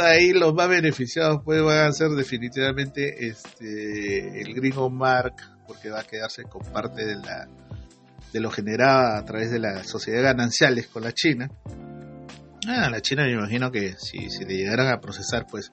ahí 0.00 0.32
los 0.32 0.54
más 0.54 0.68
beneficiados 0.68 1.40
pues 1.44 1.62
van 1.62 1.88
a 1.88 1.92
ser 1.92 2.10
definitivamente 2.10 3.26
este 3.26 4.40
el 4.40 4.54
gringo 4.54 4.90
Mark, 4.90 5.34
porque 5.66 5.90
va 5.90 6.00
a 6.00 6.04
quedarse 6.04 6.44
con 6.44 6.62
parte 6.72 7.04
de 7.04 7.16
la 7.16 7.48
de 8.32 8.40
lo 8.40 8.50
generado 8.50 9.16
a 9.16 9.24
través 9.24 9.50
de 9.50 9.60
las 9.60 9.86
sociedades 9.86 10.24
gananciales 10.24 10.88
con 10.88 11.04
la 11.04 11.12
China 11.12 11.48
Ah, 12.66 12.88
la 12.88 13.02
China 13.02 13.24
me 13.24 13.32
imagino 13.32 13.70
que 13.70 13.94
si, 13.98 14.30
si 14.30 14.44
le 14.44 14.56
llegaran 14.56 14.88
a 14.88 15.00
procesar, 15.00 15.46
pues 15.46 15.70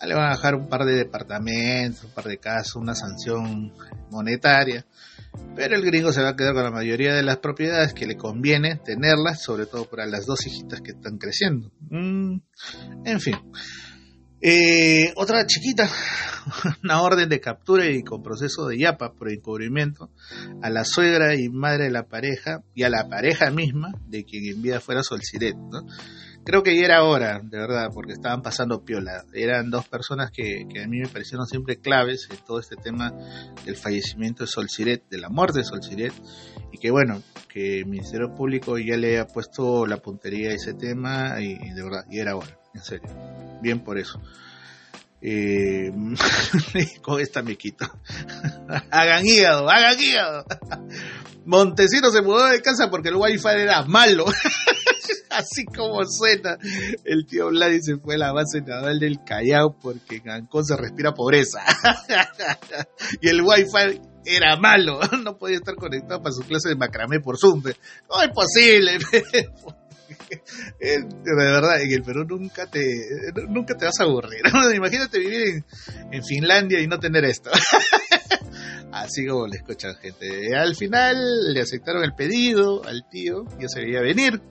le 0.00 0.14
van 0.14 0.28
a 0.28 0.36
dejar 0.36 0.54
un 0.54 0.68
par 0.68 0.84
de 0.84 0.94
departamentos, 0.94 2.04
un 2.04 2.10
par 2.12 2.24
de 2.26 2.38
casas, 2.38 2.76
una 2.76 2.94
sanción 2.94 3.72
monetaria. 4.10 4.86
Pero 5.54 5.76
el 5.76 5.82
gringo 5.82 6.12
se 6.12 6.22
va 6.22 6.30
a 6.30 6.36
quedar 6.36 6.54
con 6.54 6.64
la 6.64 6.70
mayoría 6.70 7.14
de 7.14 7.22
las 7.22 7.38
propiedades 7.38 7.94
que 7.94 8.06
le 8.06 8.16
conviene 8.16 8.76
tenerlas, 8.76 9.42
sobre 9.42 9.66
todo 9.66 9.84
para 9.84 10.06
las 10.06 10.26
dos 10.26 10.46
hijitas 10.46 10.80
que 10.80 10.92
están 10.92 11.18
creciendo. 11.18 11.70
Mm, 11.90 12.36
en 13.04 13.20
fin. 13.20 13.36
Eh, 14.44 15.12
otra 15.14 15.46
chiquita, 15.46 15.88
una 16.82 17.00
orden 17.02 17.28
de 17.28 17.40
captura 17.40 17.86
y 17.86 18.02
con 18.02 18.24
proceso 18.24 18.66
de 18.66 18.76
yapa 18.76 19.12
por 19.12 19.30
encubrimiento 19.30 20.10
a 20.62 20.68
la 20.68 20.84
suegra 20.84 21.36
y 21.36 21.48
madre 21.48 21.84
de 21.84 21.90
la 21.90 22.08
pareja 22.08 22.64
y 22.74 22.82
a 22.82 22.88
la 22.88 23.08
pareja 23.08 23.50
misma 23.52 23.92
de 24.08 24.24
quien 24.24 24.52
en 24.52 24.60
vida 24.60 24.80
fuera 24.80 25.04
Solciret. 25.04 25.54
¿no? 25.54 25.86
Creo 26.44 26.62
que 26.62 26.76
ya 26.76 26.84
era 26.84 27.04
hora, 27.04 27.40
de 27.42 27.58
verdad, 27.58 27.90
porque 27.94 28.12
estaban 28.12 28.42
pasando 28.42 28.84
piola. 28.84 29.24
Eran 29.32 29.70
dos 29.70 29.86
personas 29.88 30.30
que, 30.32 30.66
que 30.72 30.82
a 30.82 30.88
mí 30.88 30.98
me 30.98 31.08
parecieron 31.08 31.46
siempre 31.46 31.78
claves 31.78 32.28
en 32.30 32.36
todo 32.38 32.58
este 32.58 32.76
tema 32.76 33.12
del 33.64 33.76
fallecimiento 33.76 34.42
de 34.42 34.48
Solciret, 34.48 35.08
de 35.08 35.18
la 35.18 35.28
muerte 35.28 35.60
de 35.60 35.64
Solciret, 35.64 36.12
y 36.72 36.78
que 36.78 36.90
bueno, 36.90 37.22
que 37.52 37.80
el 37.80 37.86
Ministerio 37.86 38.34
Público 38.34 38.78
ya 38.78 38.96
le 38.96 39.20
ha 39.20 39.26
puesto 39.26 39.86
la 39.86 39.98
puntería 39.98 40.50
a 40.50 40.54
ese 40.54 40.74
tema 40.74 41.40
y, 41.40 41.70
de 41.70 41.82
verdad, 41.82 42.04
y 42.10 42.18
era 42.18 42.34
hora 42.34 42.58
en 42.74 42.82
serio. 42.82 43.08
Bien 43.60 43.80
por 43.80 43.98
eso. 43.98 44.20
Eh, 45.20 45.92
con 47.02 47.20
esta 47.20 47.42
me 47.42 47.56
quito. 47.56 47.86
hagan 48.90 49.26
hígado, 49.26 49.68
hagan 49.68 50.00
hígado. 50.00 50.44
Montesino 51.44 52.10
se 52.10 52.22
mudó 52.22 52.46
de 52.46 52.62
casa 52.62 52.90
porque 52.90 53.10
el 53.10 53.16
wifi 53.16 53.48
era 53.48 53.84
malo. 53.84 54.24
Así 55.36 55.64
como 55.64 56.04
suena. 56.04 56.58
El 57.04 57.26
tío 57.26 57.48
Vladi 57.48 57.80
se 57.82 57.96
fue 57.96 58.14
a 58.16 58.18
la 58.18 58.32
base 58.32 58.60
naval 58.60 58.98
del 58.98 59.24
Callao 59.24 59.76
porque 59.80 60.16
en 60.16 60.30
Ancón 60.30 60.64
se 60.64 60.76
respira 60.76 61.14
pobreza. 61.14 61.60
y 63.20 63.28
el 63.28 63.42
wifi 63.42 64.00
era 64.24 64.56
malo. 64.56 65.00
No 65.22 65.38
podía 65.38 65.56
estar 65.56 65.76
conectado 65.76 66.22
para 66.22 66.34
su 66.34 66.42
clase 66.42 66.68
de 66.68 66.76
macramé 66.76 67.20
por 67.20 67.38
Zoom. 67.38 67.62
No 67.62 68.22
es 68.22 68.30
posible. 68.34 68.98
de 70.80 71.36
verdad, 71.36 71.80
en 71.80 71.92
el 71.92 72.02
Perú 72.02 72.24
nunca 72.24 72.66
te, 72.66 72.82
nunca 73.48 73.76
te 73.76 73.84
vas 73.84 74.00
a 74.00 74.04
aburrir. 74.04 74.42
Imagínate 74.74 75.18
vivir 75.18 75.64
en, 76.10 76.24
Finlandia 76.24 76.80
y 76.80 76.88
no 76.88 76.98
tener 76.98 77.24
esto. 77.24 77.50
Así 78.92 79.26
como 79.26 79.46
le 79.46 79.58
escuchan, 79.58 79.94
gente. 79.96 80.56
Al 80.56 80.74
final 80.74 81.54
le 81.54 81.60
aceptaron 81.60 82.02
el 82.02 82.14
pedido 82.14 82.84
al 82.84 83.08
tío, 83.08 83.44
ya 83.60 83.68
se 83.68 83.80
veía 83.80 84.00
venir. 84.00 84.42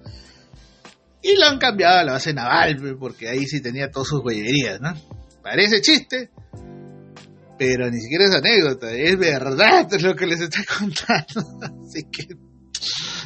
Y 1.23 1.37
lo 1.37 1.45
han 1.45 1.59
cambiado 1.59 1.99
a 1.99 2.03
la 2.03 2.13
base 2.13 2.33
naval, 2.33 2.97
porque 2.99 3.29
ahí 3.29 3.45
sí 3.45 3.61
tenía 3.61 3.91
todas 3.91 4.07
sus 4.07 4.23
huellerías, 4.23 4.81
¿no? 4.81 4.93
Parece 5.43 5.81
chiste, 5.81 6.31
pero 7.61 7.91
ni 7.91 8.01
siquiera 8.01 8.25
es 8.25 8.33
anécdota, 8.33 8.91
es 8.91 9.19
verdad 9.19 9.87
lo 10.01 10.15
que 10.15 10.25
les 10.25 10.41
estoy 10.41 10.65
contando. 10.65 11.59
Así 11.85 12.05
que, 12.11 12.35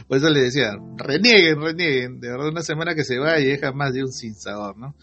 por 0.09 0.17
eso 0.17 0.29
les 0.29 0.43
decía, 0.43 0.73
renieguen, 0.97 1.61
renieguen. 1.61 2.19
De 2.19 2.31
verdad, 2.31 2.49
una 2.49 2.61
semana 2.61 2.95
que 2.95 3.05
se 3.05 3.17
va 3.17 3.39
y 3.39 3.45
deja 3.45 3.71
más 3.71 3.93
de 3.93 4.01
un 4.01 4.11
sin 4.11 4.35
sabor, 4.35 4.77
¿no? 4.77 4.93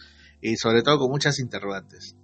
Y 0.43 0.57
sobre 0.57 0.83
todo 0.83 0.99
con 0.99 1.11
muchas 1.11 1.39
interrogantes. 1.39 2.15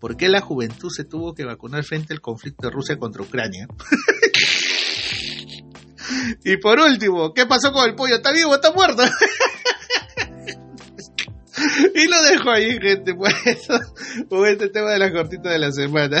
¿Por 0.00 0.16
qué 0.16 0.28
la 0.28 0.40
juventud 0.40 0.90
se 0.90 1.04
tuvo 1.04 1.34
que 1.34 1.44
vacunar 1.44 1.84
frente 1.84 2.14
al 2.14 2.20
conflicto 2.20 2.66
de 2.66 2.74
Rusia 2.74 2.98
contra 2.98 3.22
Ucrania? 3.22 3.68
y 6.44 6.56
por 6.56 6.80
último, 6.80 7.32
¿qué 7.32 7.46
pasó 7.46 7.70
con 7.70 7.88
el 7.88 7.94
pollo? 7.94 8.16
¿Está 8.16 8.32
vivo 8.32 8.50
o 8.50 8.54
está 8.56 8.72
muerto? 8.72 9.04
Y 11.94 12.08
lo 12.08 12.22
dejo 12.22 12.50
ahí, 12.50 12.78
gente, 12.80 13.14
por 13.14 13.30
eso, 13.44 13.78
por 14.28 14.48
este 14.48 14.68
tema 14.68 14.92
de 14.92 14.98
la 14.98 15.12
cortita 15.12 15.50
de 15.50 15.58
la 15.58 15.72
semana. 15.72 16.18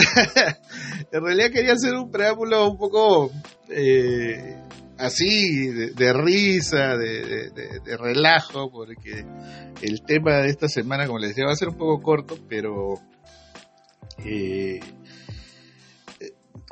en 1.12 1.24
realidad 1.24 1.50
quería 1.50 1.72
hacer 1.72 1.94
un 1.94 2.10
preámbulo 2.10 2.70
un 2.70 2.78
poco 2.78 3.30
eh, 3.70 4.56
así, 4.98 5.68
de, 5.68 6.12
risa, 6.12 6.96
de, 6.96 7.50
de, 7.50 7.96
relajo, 7.96 8.70
porque 8.70 9.24
el 9.82 10.02
tema 10.02 10.38
de 10.38 10.48
esta 10.48 10.68
semana, 10.68 11.06
como 11.06 11.18
les 11.18 11.30
decía, 11.30 11.46
va 11.46 11.52
a 11.52 11.56
ser 11.56 11.68
un 11.68 11.76
poco 11.78 12.02
corto, 12.02 12.38
pero 12.48 12.94
eh, 14.24 14.80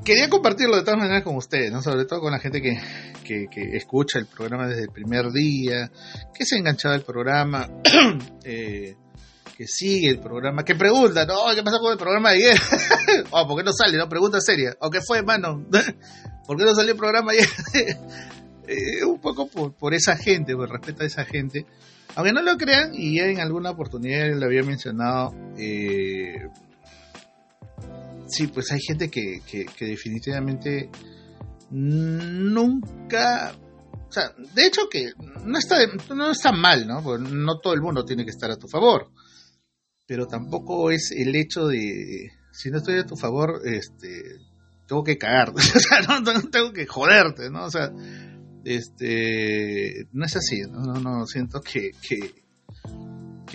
quería 0.04 0.28
compartirlo 0.28 0.76
de 0.76 0.82
todas 0.82 0.98
maneras 0.98 1.22
con 1.22 1.36
ustedes, 1.36 1.72
¿no? 1.72 1.82
sobre 1.82 2.04
todo 2.04 2.20
con 2.20 2.32
la 2.32 2.38
gente 2.38 2.60
que, 2.60 2.78
que, 3.24 3.76
escucha 3.76 4.18
el 4.18 4.26
programa 4.26 4.68
desde 4.68 4.82
el 4.82 4.90
primer 4.90 5.30
día, 5.32 5.90
que 6.34 6.44
se 6.44 6.56
ha 6.56 6.58
enganchado 6.58 6.94
al 6.94 7.02
programa, 7.02 7.68
eh, 8.44 8.96
que 9.56 9.66
sigue 9.66 10.10
el 10.10 10.20
programa, 10.20 10.64
que 10.64 10.74
pregunta, 10.74 11.24
¿no? 11.24 11.54
¿Qué 11.54 11.62
pasó 11.62 11.78
con 11.80 11.92
el 11.92 11.98
programa 11.98 12.30
de 12.30 12.36
ayer? 12.36 12.60
oh, 13.30 13.46
¿por 13.48 13.56
qué 13.56 13.64
no 13.64 13.72
sale? 13.72 13.96
No, 13.96 14.08
pregunta 14.08 14.38
seria. 14.40 14.76
¿O 14.80 14.90
qué 14.90 15.00
fue, 15.00 15.22
mano? 15.22 15.64
¿Por 16.46 16.58
qué 16.58 16.64
no 16.64 16.74
salió 16.74 16.92
el 16.92 16.98
programa 16.98 17.32
ayer? 17.32 17.48
eh, 18.68 19.04
un 19.04 19.18
poco 19.18 19.48
por, 19.48 19.74
por, 19.74 19.94
esa 19.94 20.16
gente, 20.16 20.54
por 20.54 20.68
respeto 20.68 21.04
a 21.04 21.06
esa 21.06 21.24
gente. 21.24 21.64
Aunque 22.16 22.32
no 22.32 22.42
lo 22.42 22.56
crean, 22.56 22.90
y 22.94 23.16
ya 23.16 23.26
en 23.26 23.40
alguna 23.40 23.70
oportunidad 23.70 24.28
lo 24.34 24.46
había 24.46 24.62
mencionado, 24.62 25.34
eh, 25.58 26.48
sí, 28.26 28.46
pues 28.48 28.72
hay 28.72 28.80
gente 28.80 29.10
que, 29.10 29.40
que, 29.46 29.86
definitivamente 29.86 30.90
nunca 31.70 33.54
o 34.08 34.12
sea, 34.12 34.32
de 34.54 34.66
hecho 34.66 34.88
que 34.88 35.10
no 35.44 35.58
está, 35.58 35.76
no 36.14 36.30
está 36.30 36.52
mal, 36.52 36.86
¿no? 36.86 37.02
Porque 37.02 37.28
no 37.28 37.58
todo 37.58 37.74
el 37.74 37.82
mundo 37.82 38.04
tiene 38.04 38.24
que 38.24 38.30
estar 38.30 38.50
a 38.50 38.56
tu 38.56 38.68
favor. 38.68 39.10
Pero 40.06 40.26
tampoco 40.26 40.90
es 40.90 41.10
el 41.10 41.34
hecho 41.34 41.66
de, 41.66 42.30
si 42.52 42.70
no 42.70 42.78
estoy 42.78 42.98
a 42.98 43.06
tu 43.06 43.16
favor, 43.16 43.60
este, 43.64 44.22
tengo 44.86 45.02
que 45.02 45.18
cagar. 45.18 45.50
o 45.54 45.58
sea, 45.58 46.00
no, 46.00 46.22
tengo 46.50 46.72
que 46.72 46.86
joderte, 46.86 47.50
¿no? 47.50 47.64
O 47.64 47.70
sea, 47.70 47.90
este, 48.64 50.06
no 50.12 50.24
es 50.24 50.36
así, 50.36 50.60
no, 50.70 50.80
no, 50.80 51.00
no 51.00 51.26
siento 51.26 51.60
que, 51.60 51.90
que, 52.08 52.45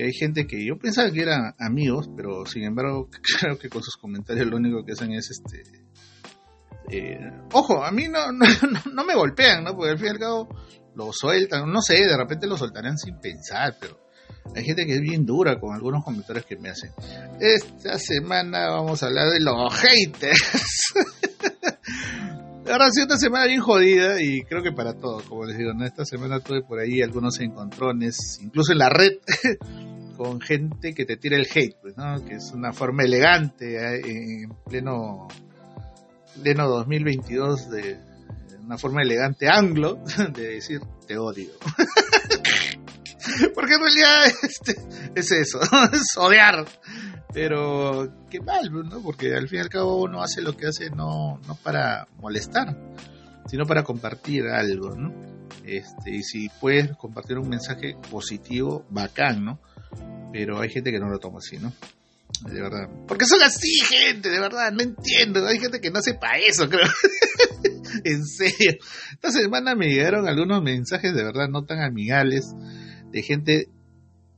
hay 0.04 0.14
gente 0.14 0.48
que 0.48 0.66
yo 0.66 0.78
pensaba 0.78 1.12
que 1.12 1.22
eran 1.22 1.54
amigos, 1.60 2.10
pero 2.16 2.46
sin 2.46 2.64
embargo 2.64 3.10
creo 3.40 3.58
que 3.58 3.70
con 3.70 3.84
sus 3.84 3.98
comentarios 3.98 4.48
lo 4.48 4.58
único 4.58 4.84
que 4.84 4.94
hacen 4.94 5.14
es 5.14 5.30
este... 5.32 5.64
Eh, 6.90 7.32
ojo, 7.54 7.84
a 7.84 7.92
mí 7.92 8.08
no, 8.10 8.32
no, 8.32 8.46
no, 8.94 9.04
me 9.04 9.16
golpean, 9.16 9.64
¿no? 9.64 9.76
Porque 9.76 9.92
al 9.92 9.98
fin 9.98 10.08
y 10.08 10.10
al 10.10 10.20
cabo 10.20 10.50
lo 10.96 11.12
sueltan, 11.14 11.72
no 11.72 11.82
sé, 11.82 11.96
de 11.96 12.18
repente 12.18 12.48
lo 12.48 12.58
soltarán 12.58 12.98
sin 12.98 13.18
pensar, 13.20 13.78
pero 13.80 14.02
hay 14.56 14.66
gente 14.66 14.86
que 14.86 14.96
es 14.96 15.02
bien 15.02 15.26
dura 15.26 15.60
con 15.60 15.74
algunos 15.74 16.04
comentarios 16.04 16.46
que 16.46 16.58
me 16.58 16.70
hacen. 16.70 16.92
Esta 17.40 17.98
semana 17.98 18.70
vamos 18.72 19.02
a 19.02 19.08
hablar 19.08 19.30
de 19.30 19.40
los 19.40 19.74
haters. 19.74 20.94
Ahora 22.70 22.90
sí, 22.92 23.02
una 23.02 23.18
semana 23.18 23.46
bien 23.48 23.60
jodida 23.60 24.22
y 24.22 24.44
creo 24.44 24.62
que 24.62 24.72
para 24.72 24.94
todos, 24.94 25.24
como 25.24 25.46
les 25.46 25.58
digo, 25.58 25.72
esta 25.84 26.06
semana 26.06 26.40
tuve 26.40 26.62
por 26.62 26.80
ahí 26.80 27.02
algunos 27.02 27.40
encontrones, 27.40 28.40
incluso 28.42 28.72
en 28.72 28.78
la 28.78 28.90
red, 28.90 29.14
con 30.22 30.40
gente 30.40 30.94
que 30.94 31.04
te 31.04 31.18
tira 31.18 31.36
el 31.36 31.48
hate, 31.52 31.76
pues, 31.82 31.98
¿no? 31.98 32.24
que 32.24 32.36
es 32.36 32.52
una 32.52 32.74
forma 32.74 33.02
elegante 33.02 33.76
eh, 33.78 34.44
en 34.44 34.54
pleno, 34.70 35.28
pleno 36.44 36.70
2022 36.70 37.72
de 37.72 37.98
una 38.64 38.78
forma 38.78 39.02
elegante 39.02 39.50
anglo 39.50 39.98
de 40.36 40.48
decir 40.48 40.80
te 41.08 41.18
odio. 41.18 41.50
Porque 43.56 43.74
en 43.74 43.82
realidad 43.82 44.26
este, 44.44 44.76
es 45.16 45.32
eso, 45.32 45.60
es 45.92 46.16
odiar. 46.16 46.68
Pero 47.34 48.28
qué 48.30 48.42
mal, 48.42 48.72
¿no? 48.72 49.02
Porque 49.02 49.34
al 49.34 49.50
fin 49.50 49.58
y 49.58 49.62
al 49.62 49.70
cabo 49.70 50.04
uno 50.04 50.22
hace 50.22 50.44
lo 50.44 50.56
que 50.56 50.68
hace 50.68 50.92
no, 50.92 51.42
no 51.48 51.56
para 51.64 52.08
molestar, 52.20 52.78
sino 53.48 53.66
para 53.66 53.84
compartir 53.84 54.46
algo, 54.46 54.96
¿no? 54.96 55.12
Este, 55.66 56.12
y 56.12 56.22
si 56.22 56.48
puedes 56.60 56.96
compartir 56.96 57.40
un 57.40 57.50
mensaje 57.50 57.96
positivo, 58.12 58.86
bacán, 58.92 59.44
¿no? 59.44 59.60
Pero 60.32 60.60
hay 60.60 60.70
gente 60.70 60.92
que 60.92 61.00
no 61.00 61.10
lo 61.10 61.20
toma 61.20 61.40
así, 61.40 61.58
¿no? 61.58 61.74
De 62.48 62.62
verdad. 62.62 62.90
Porque 63.08 63.26
son 63.26 63.42
así, 63.42 63.80
gente, 63.86 64.30
de 64.30 64.40
verdad, 64.40 64.72
no 64.72 64.82
entiendo. 64.82 65.46
Hay 65.46 65.60
gente 65.60 65.80
que 65.82 65.92
no 65.92 66.02
sepa 66.02 66.38
eso, 66.38 66.70
creo. 66.70 66.88
en 68.04 68.26
serio. 68.26 68.78
Esta 69.12 69.32
semana 69.32 69.76
me 69.76 69.88
llegaron 69.88 70.28
algunos 70.28 70.64
mensajes 70.64 71.14
de 71.14 71.24
verdad 71.24 71.50
no 71.50 71.66
tan 71.66 71.82
amigables 71.82 72.54
de 73.12 73.22
gente 73.22 73.70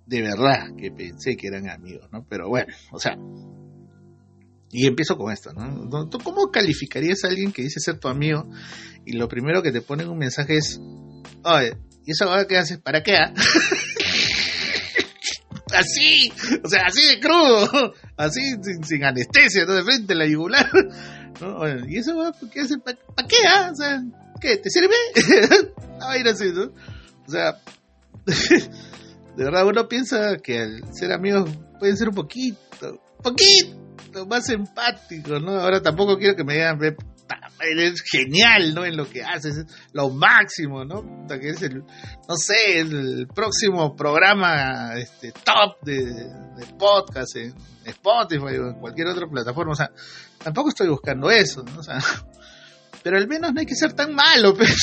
de 0.06 0.22
verdad 0.22 0.76
que 0.78 0.92
pensé 0.92 1.38
que 1.38 1.48
eran 1.48 1.70
amigos, 1.70 2.10
¿no? 2.12 2.26
Pero 2.28 2.50
bueno, 2.50 2.74
o 2.92 3.00
sea, 3.00 3.18
y 4.70 4.88
empiezo 4.88 5.18
con 5.18 5.32
esto, 5.32 5.54
¿no? 5.54 6.10
¿Tú 6.10 6.18
cómo 6.20 6.52
calificarías 6.52 7.24
a 7.24 7.28
alguien 7.28 7.52
que 7.52 7.62
dice 7.62 7.80
ser 7.80 8.00
tu 8.00 8.08
amigo 8.08 8.50
y 9.06 9.14
lo 9.14 9.28
primero 9.28 9.62
que 9.62 9.72
te 9.72 9.82
pone 9.82 10.04
en 10.04 10.10
un 10.10 10.18
mensaje 10.18 10.58
es, 10.58 10.80
oye, 11.44 11.78
¿y 12.06 12.12
esa 12.12 12.26
cosa 12.26 12.48
que 12.48 12.58
haces? 12.58 12.80
¿Para 12.80 13.04
qué? 13.04 13.16
Ah? 13.16 13.34
así, 15.74 16.32
o 16.64 16.68
sea, 16.68 16.84
así 16.88 17.08
de 17.08 17.20
crudo, 17.20 17.94
así 18.18 18.42
sin, 18.84 19.04
anestesia, 19.04 19.66
¿no? 19.66 19.74
De 19.74 19.84
frente 19.84 20.16
la 20.16 20.28
yugular. 20.28 20.70
¿no? 21.42 21.88
¿Y 21.88 21.98
eso 21.98 22.14
qué 22.52 22.62
hace? 22.62 22.78
¿Para 22.78 22.98
qué? 23.28 23.38
Ah? 23.48 23.70
O 23.72 23.76
sea, 23.76 24.04
¿qué? 24.40 24.58
¿Te 24.58 24.70
sirve? 24.70 24.96
a 26.02 26.18
ir 26.18 26.28
así, 26.28 26.52
¿no? 26.54 26.72
O 27.28 27.32
sea, 27.32 27.58
de 28.26 29.44
verdad 29.44 29.66
uno 29.66 29.88
piensa 29.88 30.38
que 30.38 30.60
al 30.60 30.94
ser 30.94 31.12
amigos 31.12 31.50
pueden 31.80 31.98
ser 31.98 32.10
un 32.10 32.16
poquito, 32.16 33.02
poquito 33.22 34.26
más 34.28 34.50
empáticos, 34.50 35.42
¿no? 35.42 35.60
Ahora 35.60 35.82
tampoco 35.82 36.18
quiero 36.18 36.36
que 36.36 36.44
me 36.44 36.54
digan, 36.54 36.80
eres 37.64 38.02
genial, 38.02 38.74
¿no? 38.74 38.86
En 38.86 38.98
lo 38.98 39.10
que 39.10 39.24
haces, 39.24 39.66
lo 39.92 40.10
máximo, 40.10 40.86
¿no? 40.86 41.28
Que 41.28 41.50
es 41.50 41.62
el, 41.62 41.84
no 42.28 42.36
sé, 42.36 42.80
el 42.80 43.28
próximo 43.34 43.96
programa 43.96 44.96
este, 44.96 45.32
top 45.32 45.82
de, 45.82 46.32
podcast 46.78 47.36
en 47.36 47.54
Spotify 47.86 48.58
o 48.58 48.70
en 48.70 48.80
cualquier 48.80 49.08
otra 49.08 49.28
plataforma, 49.28 49.74
o 49.74 49.76
sea, 49.76 49.92
tampoco 50.44 50.70
estoy 50.70 50.88
buscando 50.90 51.30
eso, 51.30 51.64
¿no? 51.64 51.80
O 51.80 51.84
sea, 51.84 52.00
pero 53.04 53.18
al 53.18 53.28
menos 53.28 53.54
no 53.54 53.60
hay 53.60 53.66
que 53.66 53.76
ser 53.76 53.94
tan 53.94 54.14
malo, 54.14 54.54
pero, 54.58 54.74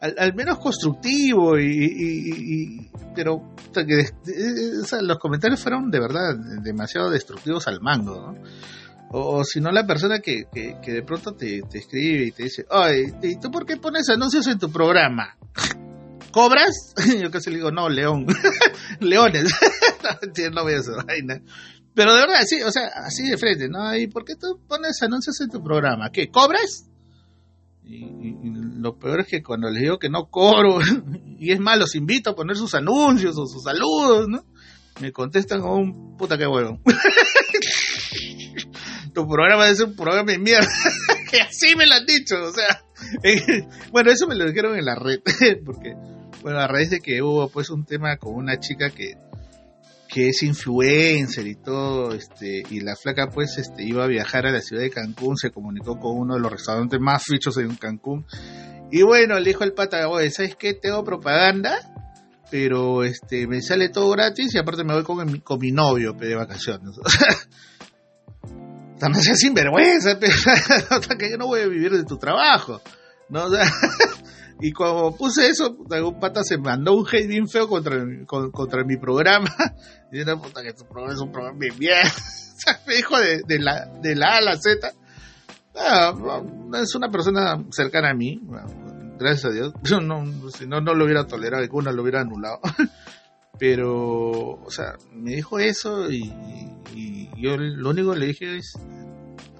al, 0.00 0.34
menos 0.34 0.58
constructivo 0.58 1.58
y, 1.58 2.90
pero 3.14 3.54
los 5.02 5.18
comentarios 5.18 5.60
fueron 5.60 5.90
de 5.90 6.00
verdad 6.00 6.34
demasiado 6.62 7.10
destructivos 7.10 7.66
al 7.66 7.80
mango 7.80 8.34
o, 9.18 9.44
si 9.44 9.60
no 9.60 9.72
la 9.72 9.86
persona 9.86 10.20
que, 10.20 10.44
que, 10.52 10.92
de 10.92 11.02
pronto 11.02 11.32
te, 11.34 11.62
escribe 11.72 12.26
y 12.26 12.32
te 12.32 12.44
dice 12.44 12.66
ay 12.70 13.06
¿y 13.22 13.40
tú 13.40 13.50
por 13.50 13.64
qué 13.64 13.76
pones 13.76 14.08
anuncios 14.08 14.46
en 14.46 14.58
tu 14.58 14.70
programa? 14.70 15.36
¿cobras? 16.30 16.94
yo 17.22 17.30
casi 17.30 17.50
le 17.50 17.56
digo 17.56 17.70
no 17.70 17.88
león 17.88 18.26
leones 19.00 19.44
no, 20.52 20.62
voy 20.62 20.74
a 20.74 20.78
hacer 20.78 20.94
vaina 21.06 21.40
pero 21.94 22.14
de 22.14 22.20
verdad, 22.20 22.42
sí, 22.44 22.60
o 22.60 22.70
sea, 22.70 22.88
así 23.06 23.26
de 23.26 23.38
frente, 23.38 23.70
¿no? 23.70 23.96
¿Y 23.96 24.06
por 24.06 24.26
qué 24.26 24.34
tú 24.36 24.60
pones 24.68 25.02
anuncios 25.02 25.40
en 25.40 25.48
tu 25.48 25.62
programa? 25.62 26.10
¿Qué? 26.10 26.28
¿Cobras? 26.30 26.90
Y, 27.84 28.04
lo 28.78 28.98
peor 28.98 29.20
es 29.20 29.28
que 29.28 29.42
cuando 29.42 29.70
les 29.70 29.80
digo 29.80 29.98
que 29.98 30.10
no 30.10 30.26
cobro, 30.26 30.78
y 31.38 31.52
es 31.52 31.58
más, 31.58 31.78
los 31.78 31.94
invito 31.94 32.28
a 32.28 32.34
poner 32.34 32.54
sus 32.54 32.74
anuncios 32.74 33.38
o 33.38 33.46
sus 33.46 33.62
saludos, 33.62 34.26
¿no? 34.28 34.44
Me 35.00 35.10
contestan 35.10 35.62
como 35.62 35.76
un 35.76 36.16
puta 36.18 36.36
que 36.36 36.44
bueno. 36.44 36.82
Tu 39.16 39.26
programa 39.26 39.66
es 39.70 39.80
un 39.80 39.96
programa 39.96 40.30
de 40.30 40.38
mierda. 40.38 40.68
que 41.30 41.40
así 41.40 41.74
me 41.74 41.86
lo 41.86 41.94
han 41.94 42.04
dicho, 42.04 42.36
o 42.36 42.52
sea. 42.52 42.84
bueno, 43.90 44.10
eso 44.10 44.26
me 44.26 44.36
lo 44.36 44.44
dijeron 44.44 44.78
en 44.78 44.84
la 44.84 44.94
red, 44.94 45.20
porque, 45.64 45.94
bueno, 46.42 46.60
a 46.60 46.68
raíz 46.68 46.90
de 46.90 47.00
que 47.00 47.22
hubo 47.22 47.48
pues 47.48 47.70
un 47.70 47.86
tema 47.86 48.18
con 48.18 48.34
una 48.34 48.60
chica 48.60 48.90
que, 48.90 49.14
que 50.06 50.28
es 50.28 50.42
influencer 50.42 51.46
y 51.46 51.54
todo, 51.54 52.12
este, 52.12 52.62
y 52.68 52.80
la 52.80 52.94
flaca 52.94 53.28
pues 53.28 53.56
este 53.56 53.84
iba 53.84 54.04
a 54.04 54.06
viajar 54.06 54.46
a 54.46 54.52
la 54.52 54.60
ciudad 54.60 54.82
de 54.82 54.90
Cancún, 54.90 55.38
se 55.38 55.50
comunicó 55.50 55.98
con 55.98 56.18
uno 56.18 56.34
de 56.34 56.40
los 56.40 56.52
restaurantes 56.52 57.00
más 57.00 57.24
fichos 57.24 57.56
en 57.56 57.74
Cancún. 57.76 58.26
Y 58.92 59.02
bueno, 59.02 59.38
le 59.40 59.48
dijo 59.48 59.64
al 59.64 59.72
pata, 59.72 60.08
oye, 60.08 60.30
¿sabes 60.30 60.56
qué? 60.56 60.74
Tengo 60.74 61.02
propaganda, 61.04 61.78
pero 62.50 63.02
este 63.02 63.46
me 63.46 63.62
sale 63.62 63.88
todo 63.88 64.10
gratis 64.10 64.54
y 64.54 64.58
aparte 64.58 64.84
me 64.84 64.92
voy 64.92 65.04
con 65.04 65.40
con 65.40 65.58
mi 65.58 65.72
novio 65.72 66.12
de 66.12 66.34
vacaciones. 66.34 66.96
También 68.98 69.22
sea 69.24 69.36
sinvergüenza, 69.36 70.18
que 70.18 71.30
yo 71.30 71.36
no 71.38 71.46
voy 71.46 71.60
a 71.60 71.66
vivir 71.66 71.92
de 71.92 72.04
tu 72.04 72.16
trabajo. 72.16 72.80
¿no? 73.28 73.46
y 74.60 74.72
cuando 74.72 75.16
puse 75.16 75.48
eso, 75.48 75.76
algún 75.90 76.20
pata 76.20 76.42
se 76.42 76.58
mandó 76.58 76.94
un 76.94 77.06
hate 77.06 77.26
bien 77.26 77.48
feo 77.48 77.68
contra, 77.68 77.96
contra 78.26 78.84
mi 78.84 78.96
programa. 78.96 79.48
Era 80.12 80.36
puta 80.36 80.62
que 80.62 80.72
tu 80.72 80.86
programa 80.86 81.14
es 81.14 81.20
un 81.20 81.32
programa 81.32 81.58
bien 81.58 81.78
bien. 81.78 82.06
me 82.86 82.94
dijo 82.94 83.18
de, 83.18 83.42
de, 83.46 83.58
la, 83.58 83.86
de 84.00 84.14
la 84.14 84.34
A 84.34 84.36
a 84.38 84.40
la 84.40 84.56
Z. 84.56 84.92
Ah, 85.78 86.14
es 86.82 86.94
una 86.94 87.10
persona 87.10 87.62
cercana 87.70 88.10
a 88.10 88.14
mí, 88.14 88.40
gracias 89.18 89.44
a 89.44 89.50
Dios. 89.50 89.74
no, 90.02 90.24
si 90.50 90.66
no, 90.66 90.80
no 90.80 90.94
lo 90.94 91.04
hubiera 91.04 91.26
tolerado, 91.26 91.66
uno 91.70 91.92
lo 91.92 92.02
hubiera 92.02 92.22
anulado. 92.22 92.60
Pero, 93.58 94.60
o 94.62 94.70
sea, 94.70 94.96
me 95.12 95.36
dijo 95.36 95.58
eso 95.58 96.10
y, 96.10 96.32
yo 97.38 97.56
lo 97.56 97.90
único 97.90 98.12
que 98.12 98.18
le 98.18 98.26
dije 98.26 98.56
es, 98.56 98.78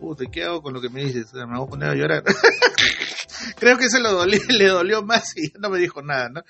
puta, 0.01 0.25
¿qué 0.31 0.45
hago 0.45 0.63
con 0.63 0.73
lo 0.73 0.81
que 0.81 0.89
me 0.89 1.05
dices? 1.05 1.33
me 1.35 1.45
voy 1.45 1.67
a 1.67 1.71
poner 1.71 1.91
a 1.91 1.95
llorar. 1.95 2.25
Creo 3.59 3.77
que 3.77 3.89
se 3.89 4.01
lo 4.01 4.13
dolió, 4.13 4.41
le 4.49 4.67
dolió 4.67 5.03
más 5.03 5.37
y 5.37 5.53
no 5.59 5.71
me 5.71 5.79
dijo 5.79 6.03
nada, 6.03 6.29
¿no? 6.31 6.43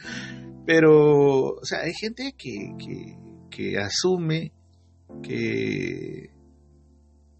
Pero, 0.66 1.54
o 1.54 1.64
sea, 1.64 1.80
hay 1.80 1.92
gente 1.94 2.34
que, 2.36 2.74
que, 2.78 3.18
que 3.50 3.78
asume 3.78 4.52
que, 5.22 6.30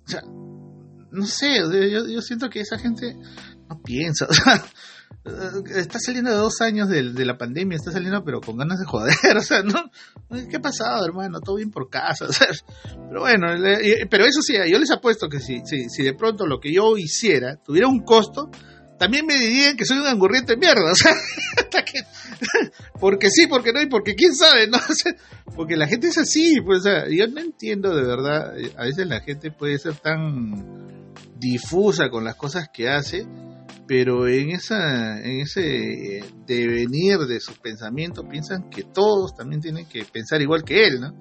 o 0.04 0.08
sea, 0.08 0.22
no 0.22 1.26
sé, 1.26 1.56
yo, 1.58 2.06
yo 2.06 2.20
siento 2.20 2.48
que 2.48 2.60
esa 2.60 2.78
gente 2.78 3.16
no 3.68 3.80
piensa, 3.82 4.26
o 4.30 4.32
sea, 4.32 4.64
está 5.74 5.98
saliendo 5.98 6.30
de 6.30 6.36
dos 6.36 6.60
años 6.60 6.88
de, 6.88 7.02
la 7.24 7.36
pandemia, 7.36 7.76
está 7.76 7.90
saliendo 7.90 8.22
pero 8.24 8.40
con 8.40 8.56
ganas 8.56 8.78
de 8.78 8.84
joder, 8.84 9.14
o 9.36 9.40
sea, 9.40 9.62
¿no? 9.62 9.90
¿Qué 10.48 10.56
ha 10.56 10.60
pasado, 10.60 11.04
hermano? 11.04 11.40
Todo 11.40 11.56
bien 11.56 11.70
por 11.70 11.90
casa, 11.90 12.26
o 12.26 12.32
sea, 12.32 12.48
pero 13.08 13.20
bueno, 13.20 13.48
pero 14.08 14.24
eso 14.24 14.40
sí, 14.42 14.54
yo 14.70 14.78
les 14.78 14.90
apuesto 14.90 15.28
que 15.28 15.40
si, 15.40 15.60
si, 15.64 15.88
si 15.88 16.02
de 16.02 16.14
pronto 16.14 16.46
lo 16.46 16.60
que 16.60 16.72
yo 16.72 16.96
hiciera 16.96 17.56
tuviera 17.56 17.88
un 17.88 18.04
costo, 18.04 18.50
también 18.98 19.26
me 19.26 19.34
dirían 19.34 19.76
que 19.76 19.84
soy 19.84 19.98
un 19.98 20.06
angurriente 20.06 20.54
de 20.54 20.58
mierda, 20.58 20.90
o 20.92 20.94
sea, 20.94 21.12
porque 23.00 23.30
sí, 23.30 23.46
porque 23.46 23.72
no, 23.72 23.82
y 23.82 23.86
porque 23.86 24.14
quién 24.14 24.34
sabe, 24.34 24.68
¿no? 24.68 24.78
porque 25.54 25.76
la 25.76 25.86
gente 25.86 26.08
es 26.08 26.18
así, 26.18 26.60
pues, 26.64 26.80
o 26.80 26.82
sea, 26.82 27.04
yo 27.08 27.26
no 27.28 27.40
entiendo 27.40 27.94
de 27.94 28.02
verdad, 28.02 28.54
a 28.76 28.82
veces 28.84 29.06
la 29.06 29.20
gente 29.20 29.50
puede 29.50 29.78
ser 29.78 29.94
tan 29.96 31.12
difusa 31.38 32.08
con 32.10 32.24
las 32.24 32.36
cosas 32.36 32.68
que 32.72 32.88
hace, 32.88 33.26
pero 33.86 34.26
en 34.26 34.50
esa 34.50 35.20
en 35.20 35.40
ese 35.40 36.24
devenir 36.46 37.18
de 37.18 37.40
sus 37.40 37.58
pensamientos 37.58 38.24
piensan 38.28 38.68
que 38.68 38.82
todos 38.82 39.34
también 39.34 39.60
tienen 39.60 39.86
que 39.86 40.04
pensar 40.04 40.42
igual 40.42 40.64
que 40.64 40.86
él, 40.86 41.00
¿no? 41.00 41.14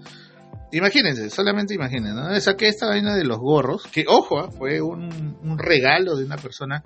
Imagínense, 0.72 1.30
solamente 1.30 1.74
imaginen, 1.74 2.16
¿no? 2.16 2.40
Saqué 2.42 2.68
esta 2.68 2.88
vaina 2.88 3.16
de 3.16 3.24
los 3.24 3.38
gorros, 3.38 3.84
que 3.84 4.04
ojo, 4.08 4.40
¿ah? 4.40 4.50
fue 4.52 4.82
un, 4.82 5.38
un, 5.42 5.58
regalo 5.58 6.18
de 6.18 6.26
una 6.26 6.36
persona 6.38 6.84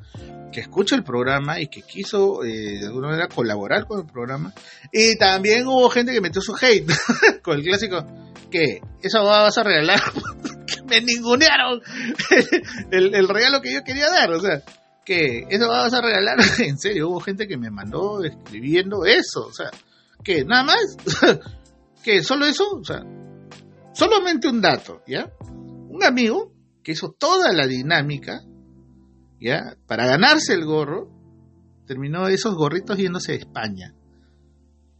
que 0.51 0.59
escucha 0.59 0.95
el 0.95 1.03
programa 1.03 1.59
y 1.59 1.67
que 1.67 1.81
quiso 1.81 2.43
eh, 2.43 2.79
de 2.79 2.85
alguna 2.85 3.07
manera 3.07 3.27
colaborar 3.27 3.87
con 3.87 4.01
el 4.01 4.05
programa. 4.05 4.53
Y 4.91 5.17
también 5.17 5.65
hubo 5.65 5.89
gente 5.89 6.11
que 6.11 6.21
metió 6.21 6.41
su 6.41 6.55
hate 6.55 6.91
con 7.41 7.57
el 7.57 7.63
clásico, 7.63 8.05
que 8.51 8.81
¿Eso 9.01 9.23
vas 9.23 9.57
a 9.57 9.63
regalar? 9.63 10.01
me 10.87 11.01
ningunearon 11.01 11.81
el, 12.91 13.15
el 13.15 13.27
regalo 13.27 13.61
que 13.61 13.73
yo 13.73 13.83
quería 13.83 14.09
dar, 14.09 14.31
o 14.31 14.39
sea, 14.39 14.61
que 15.09 15.47
eso 15.49 15.67
vas 15.67 15.91
a 15.91 16.01
regalar. 16.01 16.37
en 16.59 16.77
serio, 16.77 17.09
hubo 17.09 17.19
gente 17.19 17.47
que 17.47 17.57
me 17.57 17.71
mandó 17.71 18.23
escribiendo 18.23 19.05
eso. 19.05 19.47
O 19.47 19.51
sea, 19.51 19.71
que 20.23 20.45
nada 20.45 20.65
más. 20.65 21.39
que 22.03 22.21
solo 22.21 22.45
eso. 22.45 22.63
O 22.75 22.83
sea, 22.83 23.03
solamente 23.91 24.47
un 24.47 24.61
dato, 24.61 25.01
¿ya? 25.07 25.31
Un 25.41 26.03
amigo 26.03 26.53
que 26.83 26.91
hizo 26.91 27.11
toda 27.17 27.51
la 27.53 27.65
dinámica, 27.65 28.41
¿ya? 29.41 29.75
Para 29.87 30.05
ganarse 30.05 30.53
el 30.53 30.63
gorro, 30.63 31.09
terminó 31.87 32.27
esos 32.27 32.53
gorritos 32.53 32.99
yéndose 32.99 33.31
a 33.31 33.37
España. 33.37 33.95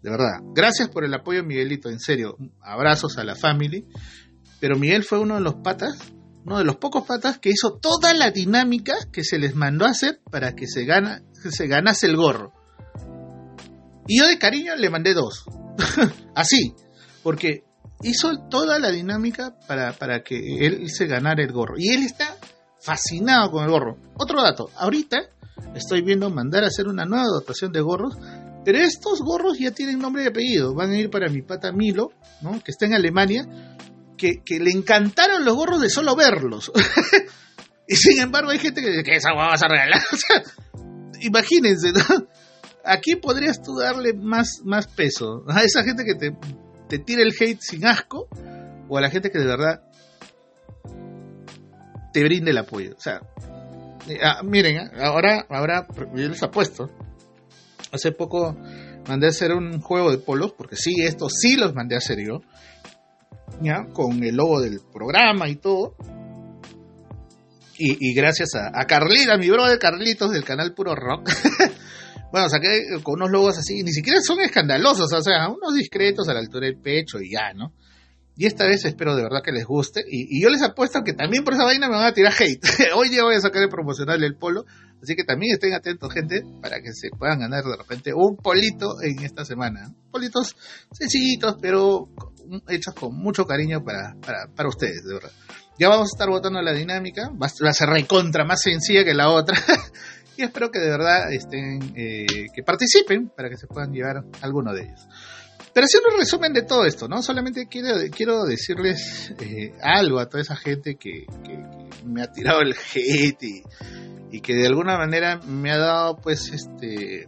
De 0.02 0.10
verdad. 0.10 0.40
Gracias 0.56 0.90
por 0.90 1.06
el 1.06 1.14
apoyo, 1.14 1.44
Miguelito. 1.44 1.88
En 1.88 2.00
serio, 2.00 2.36
abrazos 2.62 3.20
a 3.20 3.24
la 3.24 3.36
family. 3.36 3.86
Pero 4.60 4.76
Miguel 4.76 5.04
fue 5.04 5.20
uno 5.20 5.36
de 5.36 5.42
los 5.42 5.58
patas 5.58 6.00
uno 6.46 6.58
de 6.58 6.64
los 6.64 6.78
pocos 6.78 7.06
patas 7.06 7.40
que 7.40 7.50
hizo 7.50 7.78
toda 7.82 8.14
la 8.14 8.32
dinámica 8.32 8.96
que 9.12 9.24
se 9.24 9.38
les 9.38 9.56
mandó 9.56 9.86
a 9.86 9.90
hacer 9.90 10.22
para 10.32 10.56
que 10.56 10.68
se, 10.68 10.86
gana, 10.86 11.24
se 11.34 11.68
ganase 11.68 12.08
el 12.08 12.16
gorro. 12.16 12.54
Y 14.08 14.20
yo 14.20 14.28
de 14.28 14.40
cariño 14.40 14.76
le 14.76 14.90
mandé 14.90 15.14
dos. 15.14 15.46
Así, 16.36 16.74
porque 17.22 17.64
hizo 18.02 18.40
toda 18.50 18.80
la 18.80 18.90
dinámica 18.90 19.56
para, 19.68 19.94
para 19.94 20.24
que 20.24 20.66
él 20.66 20.90
se 20.90 21.06
ganara 21.06 21.44
el 21.44 21.52
gorro. 21.52 21.76
Y 21.78 21.90
él 21.90 22.04
está 22.04 22.36
fascinado 22.80 23.52
con 23.52 23.64
el 23.64 23.70
gorro. 23.70 23.98
Otro 24.18 24.42
dato, 24.42 24.70
ahorita 24.76 25.30
estoy 25.76 26.02
viendo 26.02 26.30
mandar 26.30 26.64
a 26.64 26.68
hacer 26.68 26.88
una 26.88 27.06
nueva 27.06 27.26
dotación 27.26 27.72
de 27.72 27.82
gorros, 27.82 28.18
pero 28.66 28.80
estos 28.80 29.22
gorros 29.22 29.58
ya 29.60 29.72
tienen 29.72 30.00
nombre 30.00 30.24
y 30.24 30.28
apellido. 30.28 30.74
Van 30.74 30.92
a 30.92 30.98
ir 30.98 31.10
para 31.10 31.30
mi 31.30 31.42
pata 31.42 31.72
Milo, 31.72 32.12
¿no? 32.42 32.62
que 32.64 32.72
está 32.72 32.86
en 32.86 32.94
Alemania, 32.94 33.48
que, 34.20 34.60
le 34.60 34.72
encantaron 34.72 35.46
los 35.46 35.56
gorros 35.56 35.82
de 35.82 35.90
solo 35.90 36.16
verlos. 36.16 36.72
y 37.88 37.96
sin 37.96 38.20
embargo 38.20 38.52
hay 38.52 38.60
gente 38.60 38.82
que 38.82 38.90
dice 38.90 39.04
que 39.04 39.16
esa 39.16 39.34
vas 39.34 39.64
a 39.64 39.68
regalar. 39.68 40.02
imagínense, 41.22 41.92
¿no? 41.94 42.28
Aquí 42.84 43.16
podrías 43.16 43.62
tú 43.62 43.78
darle 43.78 44.14
más, 44.14 44.62
más 44.64 44.88
peso 44.88 45.44
a 45.48 45.64
esa 45.64 45.84
gente 45.84 46.04
que 46.06 46.16
te, 46.16 46.36
te 46.88 47.00
tira 47.00 47.22
el 47.22 47.34
hate 47.40 47.62
sin 47.62 47.86
asco 47.86 48.28
o 48.88 48.98
a 48.98 49.02
la 49.02 49.10
gente 49.10 49.32
que 49.32 49.40
de 49.40 49.46
verdad 49.46 49.84
te 52.14 52.24
brinde 52.24 52.52
el 52.52 52.58
apoyo. 52.58 52.96
O 52.98 53.02
sea, 53.02 53.22
eh, 54.08 54.20
ah, 54.24 54.42
miren, 54.44 54.78
¿eh? 54.78 54.92
ahora, 55.02 55.46
ahora 55.50 55.88
yo 56.16 56.28
les 56.28 56.44
apuesto. 56.44 56.90
Hace 57.92 58.12
poco 58.12 58.56
mandé 59.08 59.28
a 59.28 59.30
hacer 59.30 59.54
un 59.54 59.82
juego 59.82 60.12
de 60.12 60.18
polos, 60.20 60.54
porque 60.54 60.76
sí, 60.76 60.94
estos 61.00 61.34
sí 61.40 61.56
los 61.56 61.74
mandé 61.74 61.96
a 61.96 62.00
hacer 62.00 62.20
yo 62.20 62.42
con 63.94 64.24
el 64.24 64.36
logo 64.36 64.62
del 64.62 64.80
programa 64.92 65.50
y 65.50 65.56
todo. 65.56 65.96
Y, 67.82 68.14
gracias 68.14 68.56
a, 68.56 68.72
a, 68.74 68.86
Carlita, 68.86 69.38
mi 69.38 69.50
brother 69.50 69.80
Carlitos 69.80 70.32
del 70.32 70.44
canal 70.44 70.74
Puro 70.74 70.96
Rock. 70.96 71.30
bueno, 72.32 72.50
saqué 72.50 73.02
con 73.02 73.16
unos 73.16 73.32
logos 73.32 73.58
así, 73.58 73.84
ni 73.84 73.94
siquiera 73.94 74.20
son 74.22 74.42
escandalosos, 74.42 75.12
o 75.14 75.22
sea, 75.22 75.48
unos 75.48 75.74
discretos 75.74 76.28
a 76.28 76.34
la 76.34 76.40
altura 76.40 76.66
del 76.66 76.78
pecho 76.78 77.22
y 77.22 77.32
ya, 77.32 77.54
¿no? 77.54 77.72
Y 78.40 78.46
esta 78.46 78.66
vez 78.66 78.86
espero 78.86 79.18
de 79.18 79.24
verdad 79.24 79.42
que 79.44 79.52
les 79.52 79.66
guste. 79.66 80.02
Y, 80.10 80.42
yo 80.42 80.50
les 80.50 80.62
apuesto 80.62 81.02
que 81.04 81.12
también 81.12 81.44
por 81.44 81.56
esa 81.56 81.66
vaina 81.66 81.90
me 81.90 81.96
van 81.96 82.06
a 82.06 82.14
tirar 82.14 82.32
hate. 82.32 82.64
Hoy 82.96 83.10
día 83.10 83.24
voy 83.24 83.36
a 83.36 83.42
sacar 83.42 83.62
el 83.62 83.68
promocional 83.68 84.18
del 84.18 84.38
polo. 84.38 84.66
Así 85.04 85.18
que 85.18 85.26
también 85.26 85.56
estén 85.56 85.74
atentos, 85.74 86.14
gente, 86.14 86.44
para 86.62 86.80
que 86.80 86.94
se 86.94 87.10
puedan 87.10 87.40
ganar 87.40 87.66
de 87.66 87.76
repente 87.76 88.14
un 88.14 88.38
polito 88.38 89.02
en 89.02 89.22
esta 89.26 89.44
semana. 89.44 89.94
Politos 90.10 90.56
sencillitos, 90.90 91.58
pero 91.62 92.08
hechos 92.70 92.94
con 92.94 93.14
mucho 93.14 93.44
cariño 93.44 93.84
para, 93.84 94.16
para, 94.56 94.70
ustedes, 94.70 95.04
de 95.04 95.16
verdad. 95.16 95.32
Ya 95.78 95.90
vamos 95.90 96.08
a 96.08 96.16
estar 96.16 96.30
votando 96.30 96.62
la 96.62 96.72
dinámica, 96.72 97.30
va 97.32 97.48
a 97.48 97.74
ser 97.74 97.90
recontra 97.90 98.46
más 98.46 98.62
sencilla 98.62 99.04
que 99.04 99.14
la 99.14 99.32
otra. 99.32 99.58
y 100.38 100.44
espero 100.44 100.72
que 100.72 100.80
de 100.80 100.90
verdad 100.90 101.30
estén, 101.34 101.92
eh, 101.94 102.26
que 102.56 102.64
participen 102.64 103.28
para 103.36 103.50
que 103.50 103.58
se 103.58 103.68
puedan 103.68 103.92
llevar 103.92 104.24
alguno 104.42 104.74
de 104.74 104.84
ellos. 104.84 105.10
Pero 105.74 105.86
haciendo 105.86 106.10
un 106.14 106.20
resumen 106.20 106.54
de 106.54 106.64
todo 106.64 106.86
esto, 106.86 107.08
¿no? 107.08 107.22
Solamente 107.22 107.68
quiero, 107.68 107.96
quiero 108.12 108.44
decirles 108.44 109.34
eh, 109.40 109.74
algo 109.82 110.20
a 110.20 110.28
toda 110.28 110.42
esa 110.42 110.56
gente 110.56 110.96
que, 110.96 111.26
me 112.06 112.24
ha 112.24 112.32
tirado 112.32 112.62
el 112.62 112.74
hate 112.74 113.44
y, 113.44 113.64
y, 114.32 114.42
que 114.42 114.56
de 114.56 114.68
alguna 114.68 114.98
manera 114.98 115.38
me 115.46 115.72
ha 115.72 115.78
dado, 115.78 116.18
pues, 116.18 116.52
este, 116.52 117.28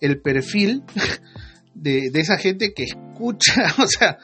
el 0.00 0.20
perfil 0.20 0.82
de, 1.74 2.10
esa 2.14 2.38
gente 2.38 2.72
que 2.74 2.84
escucha, 2.84 3.54
o 3.82 3.86
sea, 3.86 4.18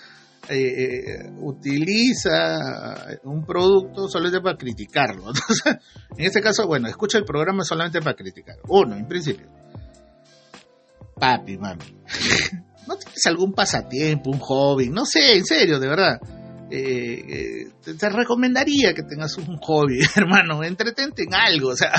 eh, 0.49 0.57
eh, 0.57 1.33
utiliza 1.41 3.19
un 3.25 3.45
producto 3.47 4.09
solamente 4.09 4.41
para 4.41 4.57
criticarlo. 4.57 5.33
en 6.17 6.25
este 6.25 6.41
caso, 6.41 6.67
bueno, 6.67 6.89
escucha 6.89 7.19
el 7.19 7.25
programa 7.25 7.65
solamente 7.65 8.01
para 8.01 8.15
criticar. 8.15 8.57
Uno, 8.69 8.97
en 8.97 9.07
principio. 9.07 9.49
Papi, 11.19 11.57
mami. 11.57 11.85
¿No 12.87 12.97
tienes 12.97 13.27
algún 13.27 13.53
pasatiempo, 13.53 14.31
un 14.31 14.39
hobby? 14.39 14.89
No 14.91 15.05
sé, 15.05 15.37
en 15.37 15.45
serio, 15.45 15.79
de 15.79 15.89
verdad. 15.89 16.21
Eh, 16.71 17.69
te, 17.99 18.09
recomendaría 18.09 18.95
que 18.95 19.03
tengas 19.03 19.37
un 19.39 19.57
hobby, 19.59 20.01
hermano. 20.17 20.63
Entretente 20.63 21.23
en 21.23 21.35
algo, 21.35 21.69
o 21.71 21.77
sea. 21.77 21.93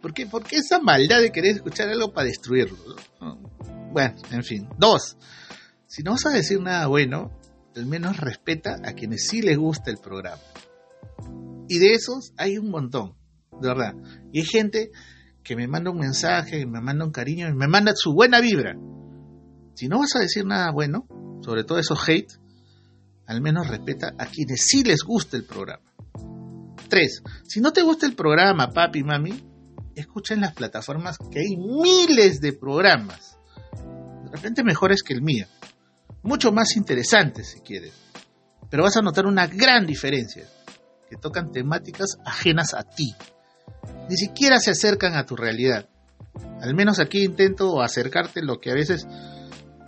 ¿Por 0.00 0.12
qué, 0.12 0.26
¿Por 0.26 0.42
qué 0.42 0.56
esa 0.56 0.80
maldad 0.80 1.20
de 1.20 1.30
querer 1.30 1.56
escuchar 1.56 1.88
algo 1.88 2.12
para 2.12 2.26
destruirlo? 2.26 2.76
Bueno, 3.92 4.16
en 4.32 4.42
fin. 4.42 4.68
Dos, 4.76 5.16
si 5.86 6.02
no 6.02 6.12
vas 6.12 6.26
a 6.26 6.30
decir 6.30 6.60
nada 6.60 6.88
bueno, 6.88 7.30
al 7.76 7.86
menos 7.86 8.16
respeta 8.16 8.80
a 8.84 8.94
quienes 8.94 9.28
sí 9.28 9.42
les 9.42 9.56
gusta 9.56 9.90
el 9.90 9.98
programa. 9.98 10.42
Y 11.68 11.78
de 11.78 11.94
esos 11.94 12.32
hay 12.36 12.58
un 12.58 12.70
montón, 12.70 13.14
de 13.60 13.68
verdad. 13.68 13.94
Y 14.32 14.40
hay 14.40 14.44
gente 14.44 14.90
que 15.42 15.56
me 15.56 15.68
manda 15.68 15.90
un 15.90 15.98
mensaje, 15.98 16.66
me 16.66 16.80
manda 16.80 17.04
un 17.04 17.12
cariño, 17.12 17.54
me 17.54 17.68
manda 17.68 17.92
su 17.94 18.12
buena 18.12 18.40
vibra. 18.40 18.76
Si 19.74 19.88
no 19.88 19.98
vas 19.98 20.14
a 20.16 20.20
decir 20.20 20.44
nada 20.44 20.70
bueno, 20.70 21.06
sobre 21.42 21.64
todo 21.64 21.78
esos 21.78 22.08
hate, 22.08 22.32
al 23.26 23.40
menos 23.40 23.68
respeta 23.68 24.14
a 24.18 24.26
quienes 24.26 24.66
sí 24.66 24.84
les 24.84 25.02
gusta 25.02 25.36
el 25.36 25.44
programa. 25.44 25.92
3. 26.88 27.22
Si 27.48 27.60
no 27.60 27.72
te 27.72 27.82
gusta 27.82 28.06
el 28.06 28.14
programa, 28.14 28.70
papi, 28.70 29.02
mami, 29.02 29.32
escucha 29.94 30.34
en 30.34 30.42
las 30.42 30.54
plataformas 30.54 31.16
que 31.30 31.40
hay 31.40 31.56
miles 31.56 32.40
de 32.40 32.52
programas. 32.52 33.38
De 34.24 34.30
repente 34.30 34.62
mejores 34.64 35.02
que 35.02 35.14
el 35.14 35.22
mío. 35.22 35.46
Mucho 36.22 36.52
más 36.52 36.76
interesantes, 36.76 37.48
si 37.48 37.60
quieres. 37.60 37.94
Pero 38.70 38.82
vas 38.82 38.96
a 38.96 39.02
notar 39.02 39.26
una 39.26 39.46
gran 39.46 39.86
diferencia. 39.86 40.46
Que 41.08 41.16
tocan 41.16 41.50
temáticas 41.50 42.18
ajenas 42.24 42.74
a 42.74 42.84
ti. 42.84 43.14
Ni 44.08 44.16
siquiera 44.16 44.58
se 44.58 44.70
acercan 44.70 45.14
a 45.14 45.26
tu 45.26 45.36
realidad. 45.36 45.88
Al 46.60 46.74
menos 46.74 47.00
aquí 47.00 47.24
intento 47.24 47.82
acercarte 47.82 48.42
lo 48.42 48.60
que 48.60 48.70
a 48.70 48.74
veces 48.74 49.06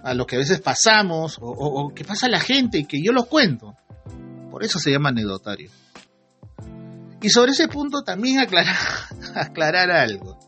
a 0.05 0.15
lo 0.15 0.27
que 0.27 0.37
a 0.37 0.39
veces 0.39 0.61
pasamos 0.61 1.39
o, 1.41 1.49
o 1.49 1.95
que 1.95 2.05
pasa 2.05 2.27
a 2.27 2.31
la 2.31 2.41
gente 2.41 2.79
y 2.79 2.85
que 2.85 3.03
yo 3.03 3.13
lo 3.13 3.25
cuento. 3.25 3.75
Por 4.51 4.63
eso 4.63 4.79
se 4.79 4.93
llama 4.93 5.09
anecdotario. 5.09 5.71
Y 7.21 7.31
sobre 7.31 7.53
ese 7.53 7.69
punto 7.69 8.03
también 8.03 8.39
aclarar, 8.39 8.77
aclarar 9.35 9.91
algo. 9.91 10.39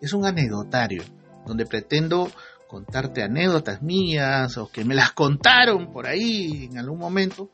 Es 0.00 0.12
un 0.12 0.26
anecdotario, 0.26 1.02
donde 1.46 1.64
pretendo 1.64 2.30
contarte 2.68 3.22
anécdotas 3.22 3.80
mías 3.80 4.58
o 4.58 4.68
que 4.68 4.84
me 4.84 4.94
las 4.94 5.12
contaron 5.12 5.92
por 5.92 6.06
ahí 6.06 6.68
en 6.70 6.78
algún 6.78 6.98
momento 6.98 7.50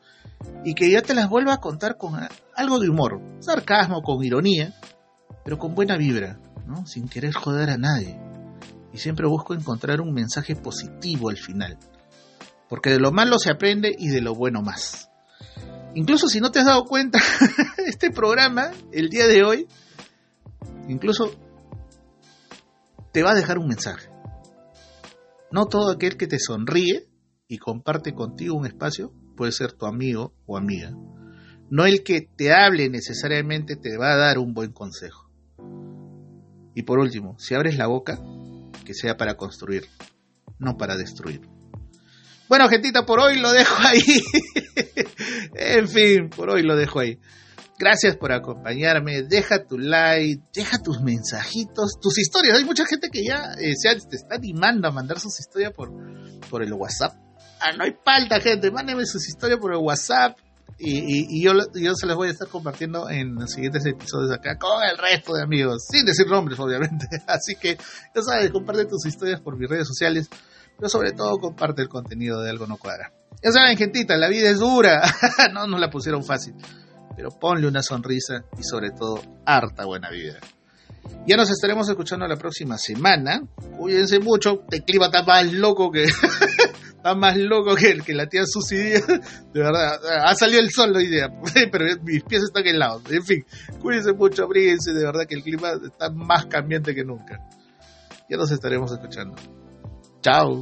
y 0.65 0.73
que 0.73 0.91
ya 0.91 1.01
te 1.01 1.13
las 1.13 1.29
vuelva 1.29 1.53
a 1.53 1.61
contar 1.61 1.97
con 1.97 2.19
algo 2.55 2.79
de 2.79 2.89
humor, 2.89 3.21
sarcasmo, 3.39 4.01
con 4.01 4.23
ironía, 4.23 4.73
pero 5.45 5.57
con 5.57 5.73
buena 5.73 5.95
vibra, 5.95 6.37
¿no? 6.67 6.85
sin 6.85 7.07
querer 7.07 7.33
joder 7.33 7.69
a 7.69 7.77
nadie. 7.77 8.19
Y 8.93 8.97
siempre 8.99 9.27
busco 9.27 9.53
encontrar 9.53 10.01
un 10.01 10.13
mensaje 10.13 10.55
positivo 10.55 11.29
al 11.29 11.37
final, 11.37 11.77
porque 12.69 12.91
de 12.91 12.99
lo 12.99 13.11
malo 13.11 13.39
se 13.39 13.51
aprende 13.51 13.95
y 13.97 14.09
de 14.09 14.21
lo 14.21 14.35
bueno 14.35 14.61
más. 14.61 15.09
Incluso 15.95 16.27
si 16.27 16.39
no 16.39 16.51
te 16.51 16.59
has 16.59 16.65
dado 16.65 16.85
cuenta, 16.85 17.19
este 17.87 18.11
programa, 18.11 18.71
el 18.91 19.09
día 19.09 19.27
de 19.27 19.43
hoy, 19.43 19.67
incluso 20.87 21.31
te 23.11 23.23
va 23.23 23.31
a 23.31 23.35
dejar 23.35 23.57
un 23.57 23.67
mensaje. 23.67 24.09
No 25.51 25.67
todo 25.67 25.91
aquel 25.91 26.17
que 26.17 26.27
te 26.27 26.39
sonríe 26.39 27.07
y 27.47 27.59
comparte 27.59 28.13
contigo 28.13 28.55
un 28.55 28.65
espacio 28.65 29.13
puede 29.37 29.51
ser 29.51 29.73
tu 29.73 29.85
amigo 29.85 30.33
o 30.47 30.57
amiga. 30.57 30.91
No 31.69 31.85
el 31.85 32.03
que 32.03 32.21
te 32.21 32.51
hable 32.51 32.89
necesariamente 32.89 33.75
te 33.75 33.97
va 33.97 34.13
a 34.13 34.17
dar 34.17 34.39
un 34.39 34.53
buen 34.53 34.71
consejo. 34.71 35.29
Y 36.75 36.83
por 36.83 36.97
último, 36.97 37.37
si 37.37 37.53
abres 37.53 37.77
la 37.77 37.85
boca, 37.85 38.19
que 38.83 38.93
sea 38.93 39.17
para 39.17 39.35
construir, 39.35 39.87
no 40.59 40.77
para 40.77 40.95
destruir. 40.95 41.41
Bueno, 42.49 42.67
gentita, 42.69 43.05
por 43.05 43.19
hoy 43.19 43.39
lo 43.39 43.51
dejo 43.51 43.75
ahí. 43.79 44.01
en 45.55 45.87
fin, 45.87 46.29
por 46.29 46.49
hoy 46.49 46.61
lo 46.61 46.75
dejo 46.75 46.99
ahí. 46.99 47.19
Gracias 47.79 48.15
por 48.15 48.31
acompañarme. 48.31 49.23
Deja 49.23 49.65
tu 49.65 49.77
like, 49.77 50.43
deja 50.53 50.77
tus 50.77 51.01
mensajitos, 51.01 51.99
tus 51.99 52.19
historias. 52.19 52.57
Hay 52.57 52.65
mucha 52.65 52.85
gente 52.85 53.09
que 53.11 53.23
ya 53.23 53.53
eh, 53.59 53.73
se 53.75 53.89
te 54.07 54.15
está 54.15 54.35
animando 54.35 54.87
a 54.87 54.91
mandar 54.91 55.19
sus 55.19 55.39
historias 55.39 55.73
por, 55.73 55.89
por 56.49 56.63
el 56.63 56.73
WhatsApp. 56.73 57.13
Ah, 57.59 57.71
no 57.77 57.85
hay 57.85 57.95
falta, 58.05 58.39
gente. 58.39 58.69
Mándenme 58.71 59.05
sus 59.05 59.27
historias 59.27 59.59
por 59.59 59.73
el 59.73 59.79
WhatsApp. 59.79 60.37
Y, 60.85 61.41
yo, 61.41 61.53
yo 61.75 61.95
se 61.95 62.05
las 62.05 62.17
voy 62.17 62.27
a 62.27 62.31
estar 62.31 62.47
compartiendo 62.49 63.09
en 63.09 63.35
los 63.35 63.51
siguientes 63.51 63.85
episodios 63.85 64.31
acá 64.31 64.57
con 64.57 64.83
el 64.83 64.97
resto 64.97 65.33
de 65.33 65.43
amigos, 65.43 65.85
sin 65.89 66.05
decir 66.05 66.27
nombres, 66.27 66.59
obviamente. 66.59 67.07
Así 67.27 67.55
que, 67.55 67.77
ya 68.13 68.21
sabes, 68.21 68.51
comparte 68.51 68.85
tus 68.85 69.05
historias 69.05 69.39
por 69.39 69.57
mis 69.57 69.69
redes 69.69 69.87
sociales 69.87 70.29
pero 70.77 70.89
sobre 70.89 71.11
todo 71.11 71.37
comparte 71.37 71.81
el 71.81 71.89
contenido 71.89 72.41
de 72.41 72.49
Algo 72.49 72.67
No 72.67 72.77
Cuadra. 72.77 73.13
Ya 73.43 73.51
saben, 73.51 73.77
gentita, 73.77 74.17
la 74.17 74.29
vida 74.29 74.49
es 74.49 74.59
dura, 74.59 75.01
no 75.53 75.67
nos 75.67 75.79
la 75.79 75.89
pusieron 75.89 76.23
fácil, 76.23 76.55
pero 77.15 77.29
ponle 77.29 77.67
una 77.67 77.83
sonrisa 77.83 78.45
y 78.57 78.63
sobre 78.63 78.91
todo 78.91 79.21
harta 79.45 79.85
buena 79.85 80.09
vida. 80.09 80.39
Ya 81.27 81.35
nos 81.35 81.49
estaremos 81.49 81.89
escuchando 81.89 82.27
la 82.27 82.37
próxima 82.37 82.77
semana. 82.77 83.41
Cuídense 83.77 84.19
mucho, 84.19 84.63
este 84.63 84.83
clima 84.83 85.07
está 85.07 85.23
más 85.23 85.51
loco 85.51 85.91
que... 85.91 86.05
está 87.03 87.15
más 87.15 87.35
loco 87.35 87.75
que 87.75 87.97
que 87.99 88.13
la 88.13 88.27
tía 88.27 88.43
Susi 88.45 88.77
De 88.77 89.19
verdad, 89.53 89.99
ha 90.25 90.33
salido 90.35 90.61
el 90.61 90.71
sol 90.71 90.95
hoy 90.95 91.07
día, 91.07 91.29
pero 91.71 91.85
mis 92.01 92.23
pies 92.23 92.43
están 92.43 92.65
helados. 92.65 93.03
En 93.11 93.23
fin, 93.23 93.45
cuídense 93.81 94.13
mucho, 94.13 94.43
abríguense, 94.43 94.93
de 94.93 95.05
verdad 95.05 95.25
que 95.27 95.35
el 95.35 95.43
clima 95.43 95.73
está 95.83 96.09
más 96.09 96.45
cambiante 96.45 96.95
que 96.95 97.03
nunca. 97.03 97.39
Ya 98.29 98.37
nos 98.37 98.51
estaremos 98.51 98.91
escuchando. 98.91 99.35
Chao. 100.21 100.61